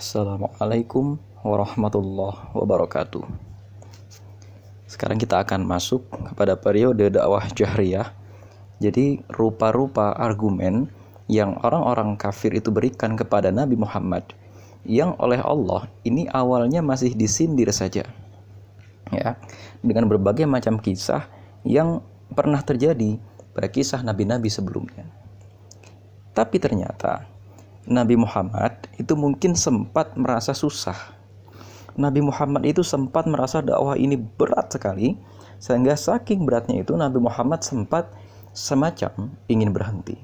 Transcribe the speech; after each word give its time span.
Assalamualaikum 0.00 1.20
warahmatullahi 1.44 2.56
wabarakatuh. 2.56 3.20
Sekarang 4.88 5.20
kita 5.20 5.44
akan 5.44 5.60
masuk 5.68 6.08
kepada 6.08 6.56
periode 6.56 7.12
dakwah 7.12 7.44
jahriyah. 7.52 8.08
Jadi 8.80 9.20
rupa-rupa 9.28 10.16
argumen 10.16 10.88
yang 11.28 11.60
orang-orang 11.60 12.16
kafir 12.16 12.48
itu 12.56 12.72
berikan 12.72 13.12
kepada 13.12 13.52
Nabi 13.52 13.76
Muhammad 13.76 14.24
yang 14.88 15.20
oleh 15.20 15.36
Allah 15.36 15.84
ini 16.00 16.24
awalnya 16.32 16.80
masih 16.80 17.12
disindir 17.12 17.68
saja. 17.68 18.08
Ya, 19.12 19.36
dengan 19.84 20.08
berbagai 20.08 20.48
macam 20.48 20.80
kisah 20.80 21.28
yang 21.60 22.00
pernah 22.32 22.64
terjadi 22.64 23.20
pada 23.52 23.68
kisah 23.68 24.00
nabi-nabi 24.00 24.48
sebelumnya. 24.48 25.04
Tapi 26.32 26.56
ternyata 26.56 27.28
Nabi 27.88 28.12
Muhammad 28.12 28.92
itu 29.00 29.16
mungkin 29.16 29.56
sempat 29.56 30.12
merasa 30.12 30.52
susah. 30.52 31.16
Nabi 31.96 32.20
Muhammad 32.20 32.68
itu 32.68 32.84
sempat 32.84 33.24
merasa 33.24 33.64
dakwah 33.64 33.96
ini 33.96 34.20
berat 34.20 34.68
sekali, 34.68 35.16
sehingga 35.56 35.96
saking 35.96 36.44
beratnya 36.44 36.84
itu 36.84 36.92
Nabi 36.92 37.16
Muhammad 37.24 37.64
sempat 37.64 38.12
semacam 38.52 39.32
ingin 39.48 39.72
berhenti. 39.72 40.20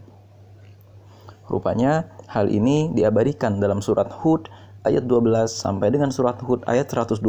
Rupanya 1.48 2.12
hal 2.28 2.52
ini 2.52 2.92
diabadikan 2.92 3.56
dalam 3.56 3.80
surat 3.80 4.12
Hud 4.12 4.52
ayat 4.84 5.08
12 5.08 5.48
sampai 5.48 5.88
dengan 5.88 6.12
surat 6.12 6.36
Hud 6.44 6.60
ayat 6.68 6.92
120. 6.92 7.24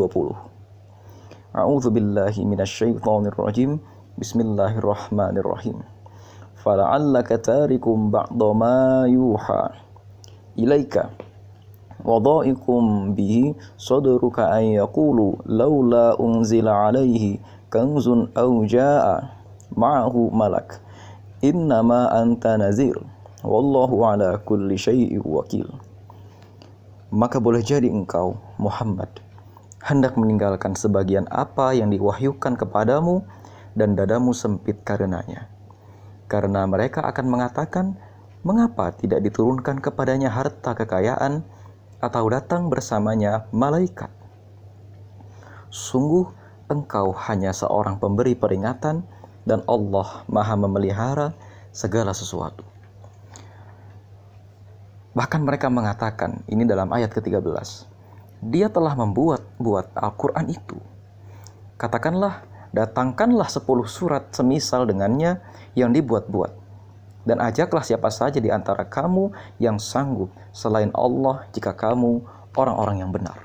A'udzu 1.55 1.87
billahi 1.87 2.43
minasyaitonir 2.43 3.37
rajim. 3.39 3.79
Bismillahirrahmanirrahim. 4.19 5.85
Fala'allaka 6.57 7.39
tarikum 7.39 8.09
ba'da 8.11 8.49
ma 8.51 9.05
yuha 9.05 9.86
ilaika. 10.57 11.13
Wadaikum 12.01 13.13
bihi 13.13 13.57
sadruka 13.77 14.53
an 14.53 14.75
yaqulu 14.77 15.41
laula 15.45 16.17
unzila 16.17 16.89
alaihi 16.89 17.41
kanzun 17.69 18.29
aw 18.37 18.51
jaa 18.65 19.33
ma'ahu 19.73 20.33
malak. 20.33 20.81
Innama 21.45 22.09
anta 22.09 22.57
nazir. 22.57 22.97
Wallahu 23.45 24.01
ala 24.03 24.41
kulli 24.41 24.75
syai'in 24.75 25.21
wakil. 25.21 25.69
Maka 27.13 27.39
boleh 27.39 27.63
jadi 27.63 27.87
engkau 27.87 28.35
Muhammad 28.59 29.07
hendak 29.87 30.19
meninggalkan 30.19 30.75
sebagian 30.75 31.23
apa 31.31 31.71
yang 31.71 31.87
diwahyukan 31.87 32.59
kepadamu 32.59 33.23
dan 33.77 33.95
dadamu 33.95 34.35
sempit 34.35 34.83
karenanya. 34.83 35.47
Karena 36.27 36.67
mereka 36.67 37.07
akan 37.07 37.25
mengatakan 37.31 37.95
mengapa 38.47 38.95
tidak 38.95 39.19
diturunkan 39.27 39.83
kepadanya 39.83 40.31
harta 40.31 40.71
kekayaan 40.71 41.43
atau 41.99 42.23
datang 42.31 42.71
bersamanya 42.71 43.43
malaikat? 43.51 44.07
Sungguh 45.67 46.31
engkau 46.71 47.11
hanya 47.27 47.51
seorang 47.51 47.99
pemberi 47.99 48.39
peringatan 48.39 49.03
dan 49.43 49.59
Allah 49.67 50.23
maha 50.31 50.55
memelihara 50.55 51.35
segala 51.75 52.15
sesuatu. 52.15 52.63
Bahkan 55.11 55.41
mereka 55.43 55.67
mengatakan, 55.67 56.45
ini 56.47 56.63
dalam 56.63 56.87
ayat 56.93 57.11
ke-13, 57.11 57.43
dia 58.47 58.69
telah 58.69 58.93
membuat 58.93 59.43
buat 59.57 59.89
Al-Quran 59.97 60.45
itu. 60.53 60.77
Katakanlah, 61.75 62.45
datangkanlah 62.71 63.49
sepuluh 63.49 63.89
surat 63.89 64.29
semisal 64.29 64.85
dengannya 64.85 65.41
yang 65.73 65.89
dibuat-buat 65.89 66.66
dan 67.27 67.43
ajaklah 67.43 67.83
siapa 67.83 68.07
saja 68.07 68.39
di 68.39 68.47
antara 68.47 68.87
kamu 68.87 69.35
yang 69.59 69.75
sanggup 69.75 70.31
selain 70.55 70.95
Allah 70.95 71.43
jika 71.51 71.75
kamu 71.75 72.23
orang-orang 72.55 73.03
yang 73.03 73.11
benar. 73.11 73.35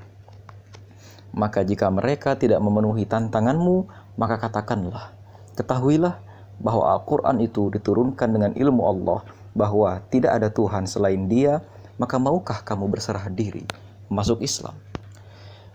Maka 1.34 1.66
jika 1.66 1.90
mereka 1.90 2.38
tidak 2.38 2.62
memenuhi 2.62 3.02
tantanganmu, 3.08 3.90
maka 4.14 4.38
katakanlah, 4.38 5.10
ketahuilah 5.58 6.22
bahwa 6.62 6.94
Al-Quran 6.94 7.42
itu 7.42 7.72
diturunkan 7.74 8.28
dengan 8.30 8.52
ilmu 8.54 8.82
Allah, 8.86 9.26
bahwa 9.52 9.98
tidak 10.12 10.38
ada 10.38 10.48
Tuhan 10.52 10.86
selain 10.86 11.26
dia, 11.26 11.58
maka 11.98 12.22
maukah 12.22 12.62
kamu 12.62 12.86
berserah 12.86 13.26
diri 13.32 13.66
masuk 14.12 14.44
Islam? 14.44 14.76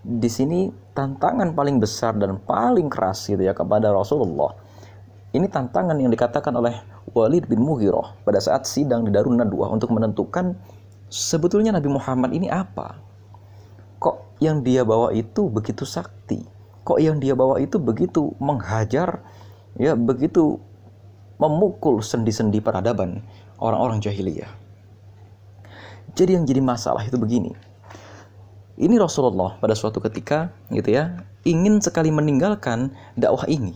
Di 0.08 0.30
sini 0.32 0.72
tantangan 0.96 1.52
paling 1.52 1.84
besar 1.84 2.16
dan 2.16 2.40
paling 2.40 2.88
keras 2.88 3.28
gitu 3.28 3.44
ya 3.44 3.52
kepada 3.52 3.92
Rasulullah. 3.92 4.56
Ini 5.36 5.52
tantangan 5.52 5.98
yang 6.00 6.14
dikatakan 6.14 6.54
oleh 6.56 6.80
Walid 7.16 7.48
bin 7.48 7.64
Mughirah 7.64 8.20
pada 8.28 8.40
saat 8.44 8.68
sidang 8.68 9.08
di 9.08 9.12
Darun 9.16 9.40
Nadwa 9.40 9.72
untuk 9.72 9.96
menentukan 9.96 10.60
sebetulnya 11.08 11.72
Nabi 11.72 11.88
Muhammad 11.88 12.36
ini 12.36 12.52
apa. 12.52 13.00
Kok 14.04 14.44
yang 14.44 14.60
dia 14.60 14.84
bawa 14.84 15.16
itu 15.16 15.48
begitu 15.48 15.88
sakti? 15.88 16.44
Kok 16.84 17.00
yang 17.00 17.24
dia 17.24 17.32
bawa 17.34 17.64
itu 17.64 17.80
begitu 17.80 18.36
menghajar, 18.44 19.24
ya 19.80 19.96
begitu 19.96 20.60
memukul 21.40 22.04
sendi-sendi 22.04 22.60
peradaban 22.60 23.24
orang-orang 23.60 24.04
jahiliyah. 24.04 24.52
Jadi 26.18 26.36
yang 26.36 26.44
jadi 26.44 26.60
masalah 26.60 27.06
itu 27.08 27.16
begini. 27.16 27.56
Ini 28.78 28.94
Rasulullah 29.02 29.58
pada 29.58 29.74
suatu 29.74 29.98
ketika 30.04 30.54
gitu 30.70 30.94
ya, 30.94 31.18
ingin 31.48 31.82
sekali 31.82 32.14
meninggalkan 32.14 32.94
dakwah 33.18 33.48
ini 33.50 33.74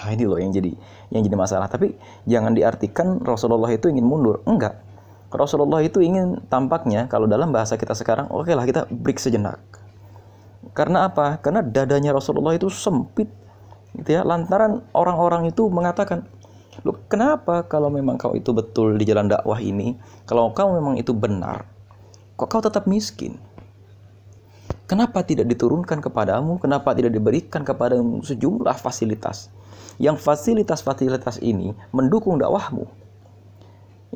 Nah 0.00 0.16
ini 0.16 0.24
loh 0.24 0.40
yang 0.40 0.48
jadi 0.48 0.72
yang 1.12 1.20
jadi 1.20 1.36
masalah. 1.36 1.68
Tapi 1.68 1.92
jangan 2.24 2.56
diartikan 2.56 3.20
Rasulullah 3.20 3.68
itu 3.68 3.92
ingin 3.92 4.08
mundur. 4.08 4.40
Enggak. 4.48 4.80
Rasulullah 5.30 5.84
itu 5.84 6.02
ingin 6.02 6.42
tampaknya 6.48 7.06
kalau 7.06 7.28
dalam 7.28 7.54
bahasa 7.54 7.78
kita 7.78 7.94
sekarang, 7.94 8.32
oke 8.32 8.48
okay 8.48 8.56
lah 8.56 8.66
kita 8.66 8.88
break 8.90 9.20
sejenak. 9.20 9.60
Karena 10.74 11.06
apa? 11.06 11.38
Karena 11.38 11.62
dadanya 11.62 12.10
Rasulullah 12.10 12.56
itu 12.56 12.66
sempit, 12.66 13.30
gitu 13.94 14.10
ya. 14.10 14.26
Lantaran 14.26 14.82
orang-orang 14.90 15.46
itu 15.46 15.70
mengatakan, 15.70 16.26
Loh, 16.82 16.96
kenapa 17.12 17.66
kalau 17.68 17.92
memang 17.92 18.16
kau 18.16 18.32
itu 18.32 18.56
betul 18.56 18.96
di 18.96 19.04
jalan 19.04 19.28
dakwah 19.28 19.60
ini, 19.60 20.00
kalau 20.24 20.50
kau 20.56 20.72
memang 20.72 20.96
itu 20.96 21.12
benar, 21.12 21.68
kok 22.40 22.48
kau 22.48 22.62
tetap 22.64 22.88
miskin? 22.88 23.36
Kenapa 24.88 25.22
tidak 25.22 25.46
diturunkan 25.46 26.02
kepadamu? 26.02 26.58
Kenapa 26.58 26.90
tidak 26.96 27.14
diberikan 27.14 27.62
kepadamu 27.62 28.26
sejumlah 28.26 28.74
fasilitas? 28.74 29.46
Yang 30.00 30.16
fasilitas-fasilitas 30.16 31.44
ini 31.44 31.76
mendukung 31.92 32.40
dakwahmu. 32.40 32.88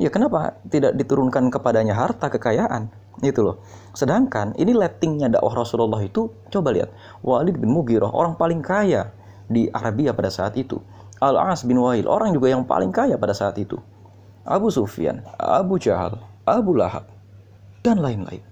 Ya 0.01 0.09
kenapa 0.11 0.59
tidak 0.67 0.97
diturunkan 0.97 1.53
kepadanya 1.53 1.95
harta 1.95 2.33
kekayaan? 2.33 2.89
Itu 3.23 3.47
loh. 3.47 3.57
Sedangkan 3.95 4.57
ini 4.59 4.75
lettingnya 4.75 5.31
dakwah 5.31 5.63
Rasulullah 5.63 6.03
itu 6.03 6.33
coba 6.51 6.75
lihat. 6.75 6.91
Walid 7.23 7.61
bin 7.61 7.71
Mughirah 7.71 8.11
orang 8.11 8.35
paling 8.35 8.59
kaya 8.65 9.13
di 9.47 9.71
Arabia 9.71 10.17
pada 10.17 10.33
saat 10.33 10.59
itu. 10.59 10.81
Al-As 11.23 11.63
bin 11.63 11.79
Wahil 11.79 12.11
orang 12.11 12.35
juga 12.35 12.51
yang 12.51 12.67
paling 12.67 12.91
kaya 12.91 13.15
pada 13.15 13.37
saat 13.37 13.55
itu. 13.61 13.79
Abu 14.43 14.73
Sufyan, 14.73 15.23
Abu 15.39 15.79
Jahal, 15.79 16.19
Abu 16.43 16.75
Lahab, 16.75 17.07
dan 17.87 18.03
lain-lain. 18.03 18.43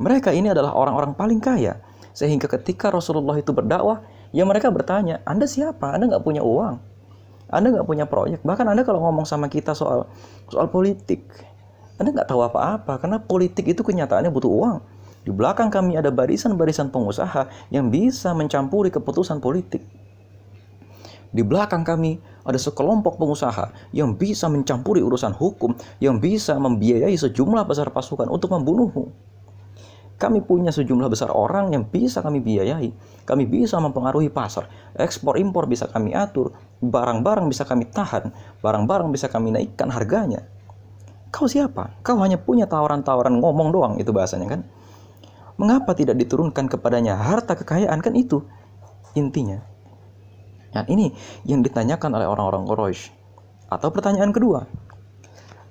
Mereka 0.00 0.32
ini 0.32 0.48
adalah 0.48 0.72
orang-orang 0.72 1.12
paling 1.12 1.38
kaya. 1.44 1.76
Sehingga 2.16 2.48
ketika 2.48 2.88
Rasulullah 2.88 3.36
itu 3.36 3.52
berdakwah, 3.52 4.00
Ya 4.30 4.46
mereka 4.46 4.70
bertanya, 4.70 5.18
Anda 5.26 5.50
siapa? 5.50 5.90
Anda 5.90 6.06
nggak 6.06 6.22
punya 6.22 6.42
uang. 6.46 6.78
Anda 7.50 7.74
nggak 7.74 7.86
punya 7.86 8.06
proyek. 8.06 8.46
Bahkan 8.46 8.66
Anda 8.70 8.86
kalau 8.86 9.02
ngomong 9.02 9.26
sama 9.26 9.50
kita 9.50 9.74
soal 9.74 10.06
soal 10.46 10.70
politik, 10.70 11.26
Anda 11.98 12.14
nggak 12.14 12.30
tahu 12.30 12.46
apa-apa 12.46 13.02
karena 13.02 13.18
politik 13.18 13.66
itu 13.66 13.82
kenyataannya 13.82 14.30
butuh 14.30 14.50
uang. 14.50 14.78
Di 15.20 15.34
belakang 15.34 15.68
kami 15.68 16.00
ada 16.00 16.08
barisan-barisan 16.08 16.88
pengusaha 16.88 17.50
yang 17.68 17.92
bisa 17.92 18.32
mencampuri 18.32 18.88
keputusan 18.88 19.42
politik. 19.42 19.84
Di 21.30 21.42
belakang 21.44 21.86
kami 21.86 22.18
ada 22.42 22.58
sekelompok 22.58 23.20
pengusaha 23.20 23.70
yang 23.94 24.16
bisa 24.16 24.50
mencampuri 24.50 25.04
urusan 25.04 25.36
hukum, 25.36 25.76
yang 26.02 26.18
bisa 26.18 26.56
membiayai 26.56 27.14
sejumlah 27.14 27.68
besar 27.68 27.92
pasukan 27.92 28.26
untuk 28.32 28.50
membunuhmu. 28.50 29.29
Kami 30.20 30.44
punya 30.44 30.68
sejumlah 30.68 31.08
besar 31.08 31.32
orang 31.32 31.72
yang 31.72 31.88
bisa 31.88 32.20
kami 32.20 32.44
biayai. 32.44 32.92
Kami 33.24 33.48
bisa 33.48 33.80
mempengaruhi 33.80 34.28
pasar. 34.28 34.68
Ekspor 34.92 35.40
impor 35.40 35.64
bisa 35.64 35.88
kami 35.88 36.12
atur. 36.12 36.52
Barang-barang 36.84 37.48
bisa 37.48 37.64
kami 37.64 37.88
tahan. 37.88 38.28
Barang-barang 38.60 39.08
bisa 39.08 39.32
kami 39.32 39.48
naikkan 39.48 39.88
harganya. 39.88 40.44
Kau 41.32 41.48
siapa? 41.48 41.96
Kau 42.04 42.20
hanya 42.20 42.36
punya 42.36 42.68
tawaran-tawaran 42.68 43.40
ngomong 43.40 43.72
doang 43.72 43.94
itu 43.96 44.12
bahasanya 44.12 44.60
kan? 44.60 44.60
Mengapa 45.56 45.96
tidak 45.96 46.20
diturunkan 46.20 46.68
kepadanya 46.68 47.16
harta 47.16 47.56
kekayaan 47.56 48.04
kan 48.04 48.12
itu 48.12 48.44
intinya. 49.16 49.64
Dan 50.68 50.84
ini 50.92 51.16
yang 51.48 51.64
ditanyakan 51.64 52.20
oleh 52.20 52.28
orang-orang 52.28 52.68
Quraisy. 52.68 53.08
Atau 53.72 53.88
pertanyaan 53.88 54.36
kedua. 54.36 54.68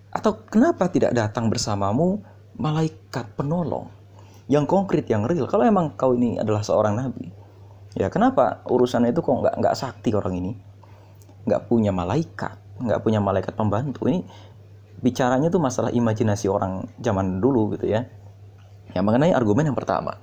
Atau 0.09 0.41
kenapa 0.50 0.89
tidak 0.89 1.13
datang 1.13 1.53
bersamamu 1.53 2.18
malaikat 2.57 3.29
penolong? 3.38 3.98
Yang 4.49 4.65
konkret, 4.65 5.05
yang 5.05 5.29
real. 5.29 5.45
Kalau 5.45 5.61
emang 5.61 5.93
kau 5.93 6.17
ini 6.17 6.41
adalah 6.41 6.65
seorang 6.65 6.97
nabi, 6.97 7.29
ya 7.93 8.09
kenapa 8.09 8.65
urusannya 8.65 9.13
itu 9.13 9.21
kok 9.21 9.35
nggak 9.45 9.55
nggak 9.61 9.75
sakti 9.77 10.09
orang 10.17 10.33
ini, 10.41 10.51
nggak 11.45 11.69
punya 11.69 11.93
malaikat, 11.93 12.57
nggak 12.81 12.99
punya 13.05 13.21
malaikat 13.21 13.53
pembantu. 13.53 14.09
Ini 14.09 14.25
bicaranya 14.99 15.47
tuh 15.53 15.61
masalah 15.61 15.93
imajinasi 15.93 16.49
orang 16.49 16.89
zaman 16.97 17.37
dulu 17.37 17.77
gitu 17.77 17.87
ya. 17.87 18.09
Ya, 18.89 19.05
mengenai 19.05 19.37
argumen 19.37 19.69
yang 19.69 19.77
pertama. 19.77 20.17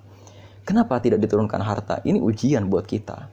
Kenapa 0.66 0.98
tidak 0.98 1.22
diturunkan 1.22 1.62
harta? 1.62 2.02
Ini 2.02 2.18
ujian 2.18 2.66
buat 2.66 2.82
kita. 2.82 3.30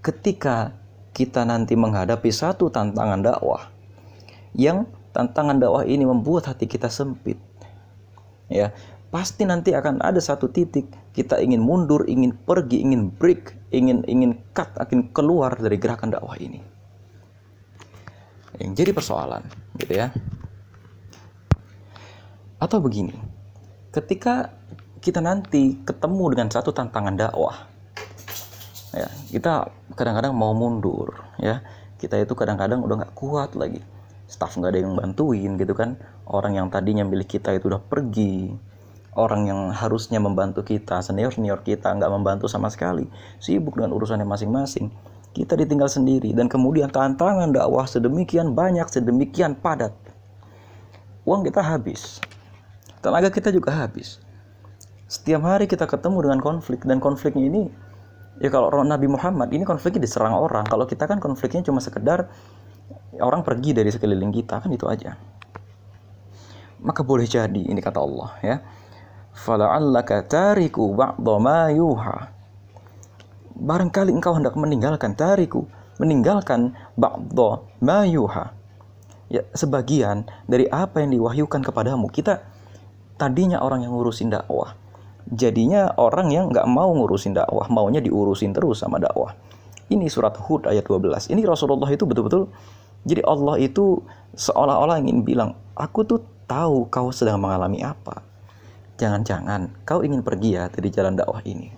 Ketika 0.00 0.72
kita 1.12 1.44
nanti 1.44 1.76
menghadapi 1.76 2.32
satu 2.32 2.72
tantangan 2.72 3.20
dakwah 3.20 3.68
yang 4.56 4.88
tantangan 5.12 5.60
dakwah 5.60 5.84
ini 5.84 6.08
membuat 6.08 6.48
hati 6.48 6.64
kita 6.64 6.88
sempit. 6.88 7.36
Ya, 8.48 8.72
pasti 9.10 9.46
nanti 9.46 9.72
akan 9.72 10.02
ada 10.02 10.18
satu 10.18 10.50
titik 10.50 10.90
kita 11.16 11.40
ingin 11.40 11.62
mundur, 11.62 12.04
ingin 12.04 12.36
pergi, 12.36 12.84
ingin 12.84 13.08
break, 13.08 13.56
ingin 13.72 14.04
ingin 14.04 14.36
cut, 14.52 14.68
akan 14.76 15.14
keluar 15.16 15.56
dari 15.56 15.80
gerakan 15.80 16.12
dakwah 16.12 16.36
ini. 16.36 16.60
Yang 18.60 18.72
jadi 18.84 18.90
persoalan, 18.92 19.42
gitu 19.80 19.92
ya. 19.96 20.12
Atau 22.60 22.80
begini, 22.80 23.16
ketika 23.92 24.52
kita 25.00 25.20
nanti 25.20 25.76
ketemu 25.84 26.24
dengan 26.36 26.48
satu 26.52 26.72
tantangan 26.72 27.16
dakwah, 27.16 27.68
ya 28.96 29.08
kita 29.32 29.72
kadang-kadang 29.96 30.32
mau 30.36 30.52
mundur, 30.56 31.16
ya 31.40 31.64
kita 31.96 32.20
itu 32.20 32.32
kadang-kadang 32.36 32.84
udah 32.84 33.04
nggak 33.04 33.14
kuat 33.16 33.56
lagi, 33.56 33.80
staff 34.28 34.56
nggak 34.56 34.72
ada 34.72 34.80
yang 34.84 34.96
bantuin 34.96 35.56
gitu 35.60 35.72
kan, 35.72 36.00
orang 36.28 36.56
yang 36.56 36.68
tadinya 36.72 37.04
milik 37.04 37.40
kita 37.40 37.56
itu 37.56 37.68
udah 37.68 37.80
pergi, 37.80 38.56
orang 39.16 39.48
yang 39.48 39.60
harusnya 39.72 40.20
membantu 40.20 40.62
kita, 40.62 41.00
senior-senior 41.00 41.64
kita 41.64 41.90
nggak 41.96 42.12
membantu 42.12 42.46
sama 42.46 42.68
sekali, 42.68 43.08
sibuk 43.40 43.80
dengan 43.80 43.96
urusannya 43.96 44.28
masing-masing. 44.28 44.92
Kita 45.32 45.56
ditinggal 45.56 45.88
sendiri 45.88 46.32
dan 46.32 46.48
kemudian 46.48 46.88
tantangan 46.92 47.52
dakwah 47.52 47.84
sedemikian 47.84 48.52
banyak, 48.52 48.88
sedemikian 48.88 49.56
padat. 49.56 49.92
Uang 51.24 51.44
kita 51.44 51.60
habis, 51.60 52.20
tenaga 53.00 53.32
kita 53.32 53.52
juga 53.52 53.72
habis. 53.72 54.20
Setiap 55.08 55.42
hari 55.44 55.66
kita 55.66 55.88
ketemu 55.88 56.28
dengan 56.30 56.40
konflik 56.42 56.82
dan 56.84 56.98
konfliknya 57.00 57.46
ini 57.46 57.62
ya 58.42 58.50
kalau 58.52 58.82
Nabi 58.84 59.06
Muhammad 59.08 59.48
ini 59.54 59.64
konfliknya 59.64 60.04
diserang 60.04 60.34
orang. 60.36 60.66
Kalau 60.68 60.84
kita 60.84 61.08
kan 61.08 61.22
konfliknya 61.22 61.64
cuma 61.64 61.80
sekedar 61.80 62.28
orang 63.20 63.40
pergi 63.46 63.72
dari 63.72 63.88
sekeliling 63.88 64.32
kita 64.34 64.60
kan 64.60 64.70
itu 64.72 64.84
aja. 64.88 65.16
Maka 66.82 67.00
boleh 67.06 67.24
jadi 67.24 67.62
ini 67.70 67.80
kata 67.80 67.98
Allah 68.02 68.30
ya. 68.44 68.56
Fala'allaka 69.36 70.24
tariku 70.24 70.96
ba'dha 70.96 71.34
ma 71.36 71.68
yuha. 71.68 72.32
Barangkali 73.56 74.12
engkau 74.12 74.32
hendak 74.32 74.56
meninggalkan 74.56 75.12
tariku, 75.12 75.68
meninggalkan 76.00 76.72
ba'dha 76.96 77.60
ma 77.84 78.08
yuha. 78.08 78.56
Ya, 79.28 79.42
sebagian 79.52 80.24
dari 80.48 80.64
apa 80.72 81.04
yang 81.04 81.12
diwahyukan 81.12 81.60
kepadamu. 81.60 82.08
Kita 82.08 82.40
tadinya 83.20 83.60
orang 83.60 83.84
yang 83.84 83.92
ngurusin 83.92 84.32
dakwah 84.32 84.76
jadinya 85.26 85.90
orang 85.98 86.30
yang 86.30 86.44
nggak 86.54 86.68
mau 86.70 86.94
ngurusin 86.94 87.34
dakwah 87.34 87.66
maunya 87.66 87.98
diurusin 87.98 88.54
terus 88.54 88.84
sama 88.84 89.02
dakwah 89.02 89.34
ini 89.90 90.06
surat 90.06 90.38
Hud 90.38 90.70
ayat 90.70 90.86
12 90.86 91.34
ini 91.34 91.42
Rasulullah 91.42 91.90
itu 91.90 92.06
betul-betul 92.06 92.46
jadi 93.02 93.26
Allah 93.26 93.58
itu 93.58 94.02
seolah-olah 94.38 95.02
ingin 95.02 95.26
bilang 95.26 95.58
aku 95.74 96.06
tuh 96.06 96.20
tahu 96.46 96.86
kau 96.86 97.10
sedang 97.10 97.42
mengalami 97.42 97.82
apa 97.82 98.22
jangan-jangan 98.96 99.84
kau 99.84 100.00
ingin 100.00 100.24
pergi 100.24 100.56
ya 100.56 100.72
dari 100.72 100.88
jalan 100.88 101.14
dakwah 101.14 101.44
ini. 101.44 101.68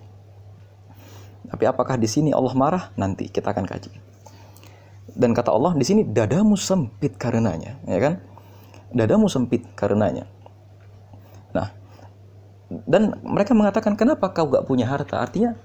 Tapi 1.49 1.63
apakah 1.67 1.99
di 1.99 2.07
sini 2.07 2.31
Allah 2.31 2.55
marah? 2.55 2.83
Nanti 2.95 3.27
kita 3.27 3.51
akan 3.51 3.67
kaji. 3.67 3.91
Dan 5.09 5.35
kata 5.35 5.51
Allah 5.51 5.75
di 5.75 5.83
sini 5.83 6.07
dadamu 6.07 6.55
sempit 6.55 7.19
karenanya 7.19 7.75
ya 7.83 7.99
kan? 7.99 8.13
Dadamu 8.95 9.27
sempit 9.27 9.67
karenanya. 9.75 10.25
Nah, 11.53 11.67
dan 12.87 13.17
mereka 13.21 13.51
mengatakan 13.53 13.99
kenapa 13.99 14.31
kau 14.31 14.49
gak 14.49 14.65
punya 14.65 14.85
harta? 14.85 15.21
Artinya, 15.21 15.57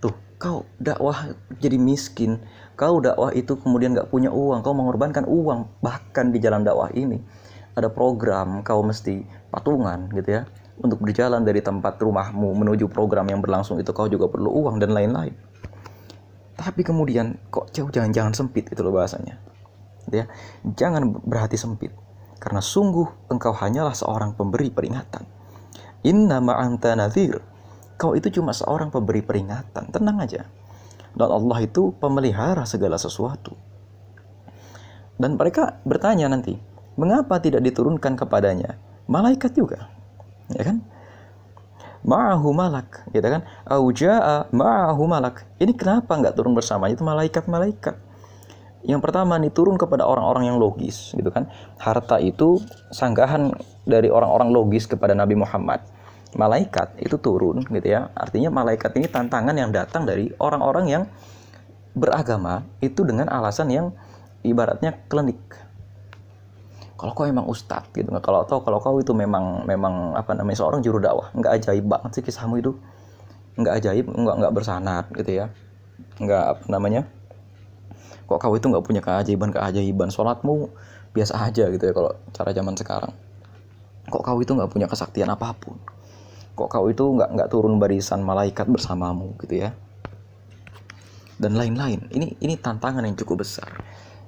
tuh 0.00 0.12
kau 0.40 0.64
dakwah 0.80 1.36
jadi 1.60 1.76
miskin, 1.76 2.40
kau 2.76 3.00
dakwah 3.00 3.32
itu 3.32 3.56
kemudian 3.60 3.96
gak 3.96 4.08
punya 4.08 4.32
uang, 4.32 4.64
kau 4.64 4.76
mengorbankan 4.76 5.24
uang 5.28 5.80
bahkan 5.84 6.32
di 6.32 6.40
jalan 6.40 6.64
dakwah 6.64 6.92
ini. 6.92 7.20
Ada 7.72 7.88
program 7.88 8.60
kau 8.60 8.84
mesti 8.84 9.24
patungan 9.48 10.12
gitu 10.12 10.40
ya 10.40 10.44
untuk 10.78 11.04
berjalan 11.04 11.44
dari 11.44 11.60
tempat 11.60 12.00
rumahmu 12.00 12.56
menuju 12.56 12.88
program 12.88 13.28
yang 13.28 13.44
berlangsung 13.44 13.76
itu 13.76 13.92
kau 13.92 14.08
juga 14.08 14.30
perlu 14.30 14.48
uang 14.48 14.80
dan 14.80 14.96
lain-lain. 14.96 15.36
Tapi 16.56 16.80
kemudian 16.86 17.36
kok 17.50 17.74
jauh 17.74 17.90
jangan-jangan 17.90 18.32
sempit 18.32 18.70
itu 18.70 18.80
loh 18.80 18.94
bahasanya. 18.94 19.36
Gitu 20.08 20.22
ya. 20.22 20.26
Jangan 20.64 21.12
berhati 21.26 21.58
sempit 21.58 21.92
karena 22.38 22.62
sungguh 22.62 23.28
engkau 23.28 23.54
hanyalah 23.54 23.94
seorang 23.94 24.34
pemberi 24.34 24.72
peringatan 24.72 25.42
Inna 26.02 26.42
ma'anta 26.42 26.98
nadhir. 26.98 27.38
Kau 27.94 28.18
itu 28.18 28.26
cuma 28.34 28.50
seorang 28.50 28.90
pemberi 28.90 29.22
peringatan. 29.22 29.94
Tenang 29.94 30.18
aja. 30.18 30.42
Dan 31.14 31.30
Allah 31.30 31.62
itu 31.62 31.94
pemelihara 32.02 32.66
segala 32.66 32.98
sesuatu. 32.98 33.54
Dan 35.14 35.38
mereka 35.38 35.78
bertanya 35.86 36.26
nanti, 36.26 36.58
mengapa 36.98 37.38
tidak 37.38 37.62
diturunkan 37.62 38.18
kepadanya 38.18 38.74
malaikat 39.06 39.54
juga? 39.54 39.86
Ya 40.50 40.62
kan? 40.66 40.82
Ma'ahu 42.02 42.50
malak, 42.50 43.06
gitu 43.14 43.22
kan? 43.22 43.46
Auja'a 43.62 44.50
ma'ahu 44.50 45.06
malak. 45.06 45.46
Ini 45.62 45.70
kenapa 45.78 46.18
nggak 46.18 46.34
turun 46.34 46.58
bersama 46.58 46.90
itu 46.90 47.06
malaikat-malaikat? 47.06 47.94
Yang 48.82 49.00
pertama 49.06 49.38
nih 49.38 49.54
turun 49.54 49.78
kepada 49.78 50.02
orang-orang 50.02 50.50
yang 50.50 50.58
logis 50.58 51.14
gitu 51.14 51.30
kan. 51.30 51.46
Harta 51.78 52.18
itu 52.18 52.58
sanggahan 52.90 53.54
dari 53.86 54.10
orang-orang 54.10 54.50
logis 54.50 54.90
kepada 54.90 55.14
Nabi 55.14 55.38
Muhammad. 55.38 55.86
Malaikat 56.34 56.98
itu 56.98 57.14
turun 57.22 57.62
gitu 57.62 57.86
ya. 57.86 58.10
Artinya 58.18 58.50
malaikat 58.50 58.90
ini 58.98 59.06
tantangan 59.06 59.54
yang 59.54 59.70
datang 59.70 60.02
dari 60.02 60.34
orang-orang 60.42 60.86
yang 60.90 61.02
beragama 61.94 62.66
itu 62.82 63.06
dengan 63.06 63.30
alasan 63.30 63.70
yang 63.70 63.86
ibaratnya 64.42 64.98
klinik. 65.06 65.38
Kalau 67.02 67.18
kau 67.18 67.26
emang 67.26 67.50
ustadz 67.50 67.90
gitu 67.90 68.06
nggak 68.06 68.22
kalau 68.22 68.46
tau 68.46 68.62
kalau 68.62 68.78
kau 68.78 68.94
itu 69.02 69.10
memang 69.10 69.66
memang 69.66 70.14
apa 70.14 70.38
namanya 70.38 70.62
seorang 70.62 70.86
juru 70.86 71.02
dakwah 71.02 71.34
nggak 71.34 71.58
ajaib 71.58 71.82
banget 71.90 72.10
sih 72.14 72.22
kisahmu 72.22 72.62
itu. 72.62 72.78
Nggak 73.58 73.74
ajaib 73.82 74.06
nggak 74.06 74.36
nggak 74.38 74.52
bersanat 74.54 75.10
gitu 75.10 75.42
ya. 75.42 75.50
Nggak 76.22 76.44
apa 76.46 76.62
namanya 76.70 77.10
kok 78.30 78.38
kau 78.38 78.54
itu 78.54 78.70
nggak 78.70 78.86
punya 78.86 79.02
keajaiban 79.02 79.50
keajaiban. 79.50 80.14
Sholatmu 80.14 80.70
biasa 81.10 81.42
aja 81.42 81.66
gitu 81.74 81.82
ya 81.82 81.90
kalau 81.90 82.14
cara 82.30 82.54
zaman 82.54 82.74
sekarang. 82.78 83.12
Kok 84.06 84.22
kau 84.22 84.38
itu 84.38 84.54
nggak 84.54 84.70
punya 84.70 84.86
kesaktian 84.86 85.26
apa 85.26 85.58
pun. 85.58 85.82
Kok 86.54 86.70
kau 86.70 86.86
itu 86.86 87.02
nggak 87.02 87.34
nggak 87.34 87.48
turun 87.50 87.82
barisan 87.82 88.22
malaikat 88.22 88.70
bersamamu 88.70 89.34
gitu 89.42 89.66
ya. 89.66 89.74
Dan 91.34 91.58
lain-lain. 91.58 92.06
Ini 92.14 92.38
ini 92.38 92.54
tantangan 92.54 93.02
yang 93.02 93.18
cukup 93.18 93.42
besar 93.42 93.74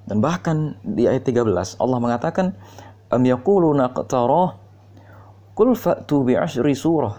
dan 0.05 0.21
bahkan 0.21 0.77
di 0.85 1.09
ayat 1.09 1.25
13 1.25 1.81
Allah 1.81 1.99
mengatakan 2.01 2.53
am 3.09 3.23
yaquluna 3.25 3.93
qatarah 3.93 4.61
kul 5.57 5.73
fa'tu 5.73 6.27
bi 6.27 6.37
surah. 6.75 7.15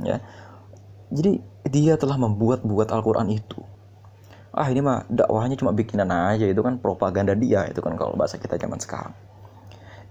Ya. 0.00 0.22
Jadi 1.10 1.42
dia 1.68 1.98
telah 2.00 2.16
membuat-buat 2.16 2.88
Al-Qur'an 2.88 3.28
itu. 3.28 3.60
Ah 4.50 4.66
ini 4.66 4.82
mah 4.82 5.06
dakwahnya 5.06 5.54
cuma 5.54 5.70
bikinan 5.70 6.10
aja 6.10 6.42
itu 6.42 6.58
kan 6.58 6.82
propaganda 6.82 7.38
dia 7.38 7.70
itu 7.70 7.78
kan 7.78 7.94
kalau 7.94 8.16
bahasa 8.16 8.40
kita 8.40 8.56
zaman 8.56 8.80
sekarang. 8.80 9.14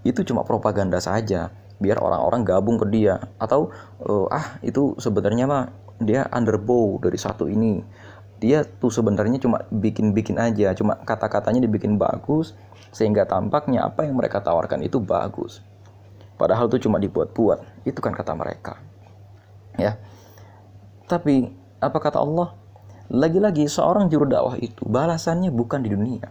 Itu 0.05 0.23
cuma 0.23 0.47
propaganda 0.47 1.01
saja 1.01 1.51
biar 1.79 1.99
orang-orang 1.99 2.45
gabung 2.47 2.77
ke 2.79 2.87
dia. 2.87 3.19
Atau 3.39 3.73
uh, 4.05 4.27
ah 4.31 4.59
itu 4.63 4.95
sebenarnya 4.99 5.47
mah 5.49 5.63
dia 5.99 6.27
underbow 6.31 6.99
dari 7.03 7.19
satu 7.19 7.51
ini 7.51 7.83
dia 8.39 8.63
tuh 8.63 8.87
sebenarnya 8.87 9.37
cuma 9.43 9.67
bikin-bikin 9.67 10.39
aja 10.39 10.71
cuma 10.71 10.95
kata-katanya 11.03 11.59
dibikin 11.67 11.99
bagus 11.99 12.55
sehingga 12.95 13.27
tampaknya 13.27 13.85
apa 13.85 14.07
yang 14.07 14.17
mereka 14.17 14.41
tawarkan 14.41 14.81
itu 14.81 14.97
bagus. 14.97 15.61
Padahal 16.39 16.71
itu 16.71 16.87
cuma 16.87 16.97
dibuat-buat 17.03 17.83
itu 17.83 17.99
kan 17.99 18.15
kata 18.15 18.31
mereka. 18.33 18.79
Ya. 19.75 19.99
Tapi 21.05 21.51
apa 21.83 21.97
kata 21.99 22.23
Allah? 22.23 22.55
Lagi-lagi 23.11 23.67
seorang 23.67 24.07
juru 24.07 24.29
dakwah 24.29 24.55
itu 24.55 24.85
balasannya 24.87 25.51
bukan 25.51 25.83
di 25.83 25.89
dunia. 25.91 26.29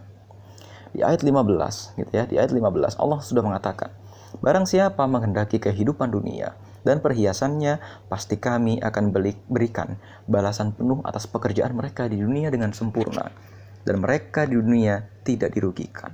Di 0.89 1.05
ayat 1.05 1.21
15 1.21 2.01
gitu 2.01 2.09
ya, 2.09 2.25
di 2.25 2.41
ayat 2.41 2.49
15 2.49 2.97
Allah 2.97 3.19
sudah 3.21 3.45
mengatakan, 3.45 3.93
barang 4.41 4.65
siapa 4.65 5.05
menghendaki 5.05 5.61
kehidupan 5.61 6.09
dunia 6.09 6.57
dan 6.83 7.03
perhiasannya, 7.03 8.07
pasti 8.07 8.39
kami 8.39 8.79
akan 8.79 9.11
berikan 9.47 9.99
balasan 10.25 10.71
penuh 10.71 11.03
atas 11.03 11.27
pekerjaan 11.27 11.75
mereka 11.75 12.07
di 12.07 12.19
dunia 12.19 12.47
dengan 12.47 12.71
sempurna 12.71 13.27
dan 13.83 13.95
mereka 13.99 14.43
di 14.47 14.59
dunia 14.59 15.01
tidak 15.23 15.55
dirugikan. 15.55 16.11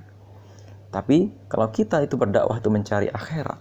Tapi 0.90 1.48
kalau 1.50 1.68
kita 1.68 2.00
itu 2.02 2.16
berdakwah 2.16 2.56
itu 2.56 2.70
mencari 2.72 3.10
akhirat 3.10 3.60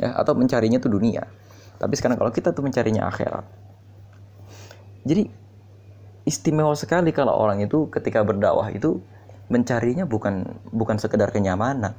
ya 0.00 0.16
atau 0.16 0.32
mencarinya 0.32 0.78
itu 0.80 0.88
dunia. 0.88 1.26
Tapi 1.76 1.94
sekarang 1.98 2.16
kalau 2.16 2.32
kita 2.32 2.54
tuh 2.54 2.64
mencarinya 2.64 3.10
akhirat. 3.10 3.44
Jadi 5.04 5.28
istimewa 6.24 6.72
sekali 6.72 7.12
kalau 7.12 7.36
orang 7.36 7.60
itu 7.60 7.92
ketika 7.92 8.24
berdakwah 8.24 8.72
itu 8.72 9.04
mencarinya 9.52 10.08
bukan 10.08 10.56
bukan 10.72 10.96
sekedar 10.96 11.28
kenyamanan. 11.28 11.92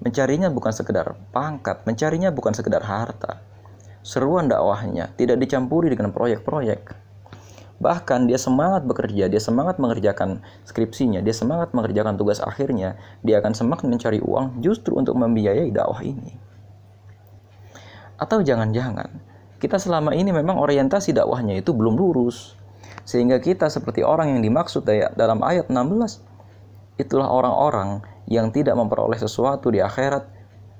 Mencarinya 0.00 0.52
bukan 0.52 0.72
sekedar 0.72 1.16
pangkat, 1.32 1.84
mencarinya 1.88 2.28
bukan 2.32 2.52
sekedar 2.52 2.84
harta. 2.84 3.40
seruan 4.06 4.46
dakwahnya 4.46 5.10
tidak 5.18 5.42
dicampuri 5.42 5.90
dengan 5.90 6.14
proyek-proyek. 6.14 6.94
Bahkan 7.82 8.30
dia 8.30 8.38
semangat 8.38 8.86
bekerja, 8.86 9.26
dia 9.26 9.42
semangat 9.42 9.82
mengerjakan 9.82 10.46
skripsinya, 10.62 11.18
dia 11.26 11.34
semangat 11.34 11.74
mengerjakan 11.74 12.14
tugas 12.14 12.38
akhirnya, 12.38 12.94
dia 13.26 13.42
akan 13.42 13.58
semakin 13.58 13.90
mencari 13.90 14.22
uang 14.22 14.62
justru 14.62 14.94
untuk 14.94 15.18
membiayai 15.18 15.74
dakwah 15.74 16.06
ini. 16.06 16.38
Atau 18.14 18.46
jangan-jangan 18.46 19.36
kita 19.56 19.80
selama 19.80 20.12
ini 20.12 20.36
memang 20.36 20.60
orientasi 20.60 21.16
dakwahnya 21.16 21.56
itu 21.56 21.72
belum 21.72 21.96
lurus. 21.96 22.52
Sehingga 23.08 23.40
kita 23.40 23.72
seperti 23.72 24.04
orang 24.04 24.36
yang 24.36 24.40
dimaksud 24.44 24.84
dalam 25.16 25.40
ayat 25.40 25.72
16. 25.72 26.20
Itulah 27.00 27.28
orang-orang 27.28 28.04
yang 28.26 28.50
tidak 28.50 28.74
memperoleh 28.74 29.18
sesuatu 29.18 29.70
di 29.70 29.78
akhirat 29.78 30.26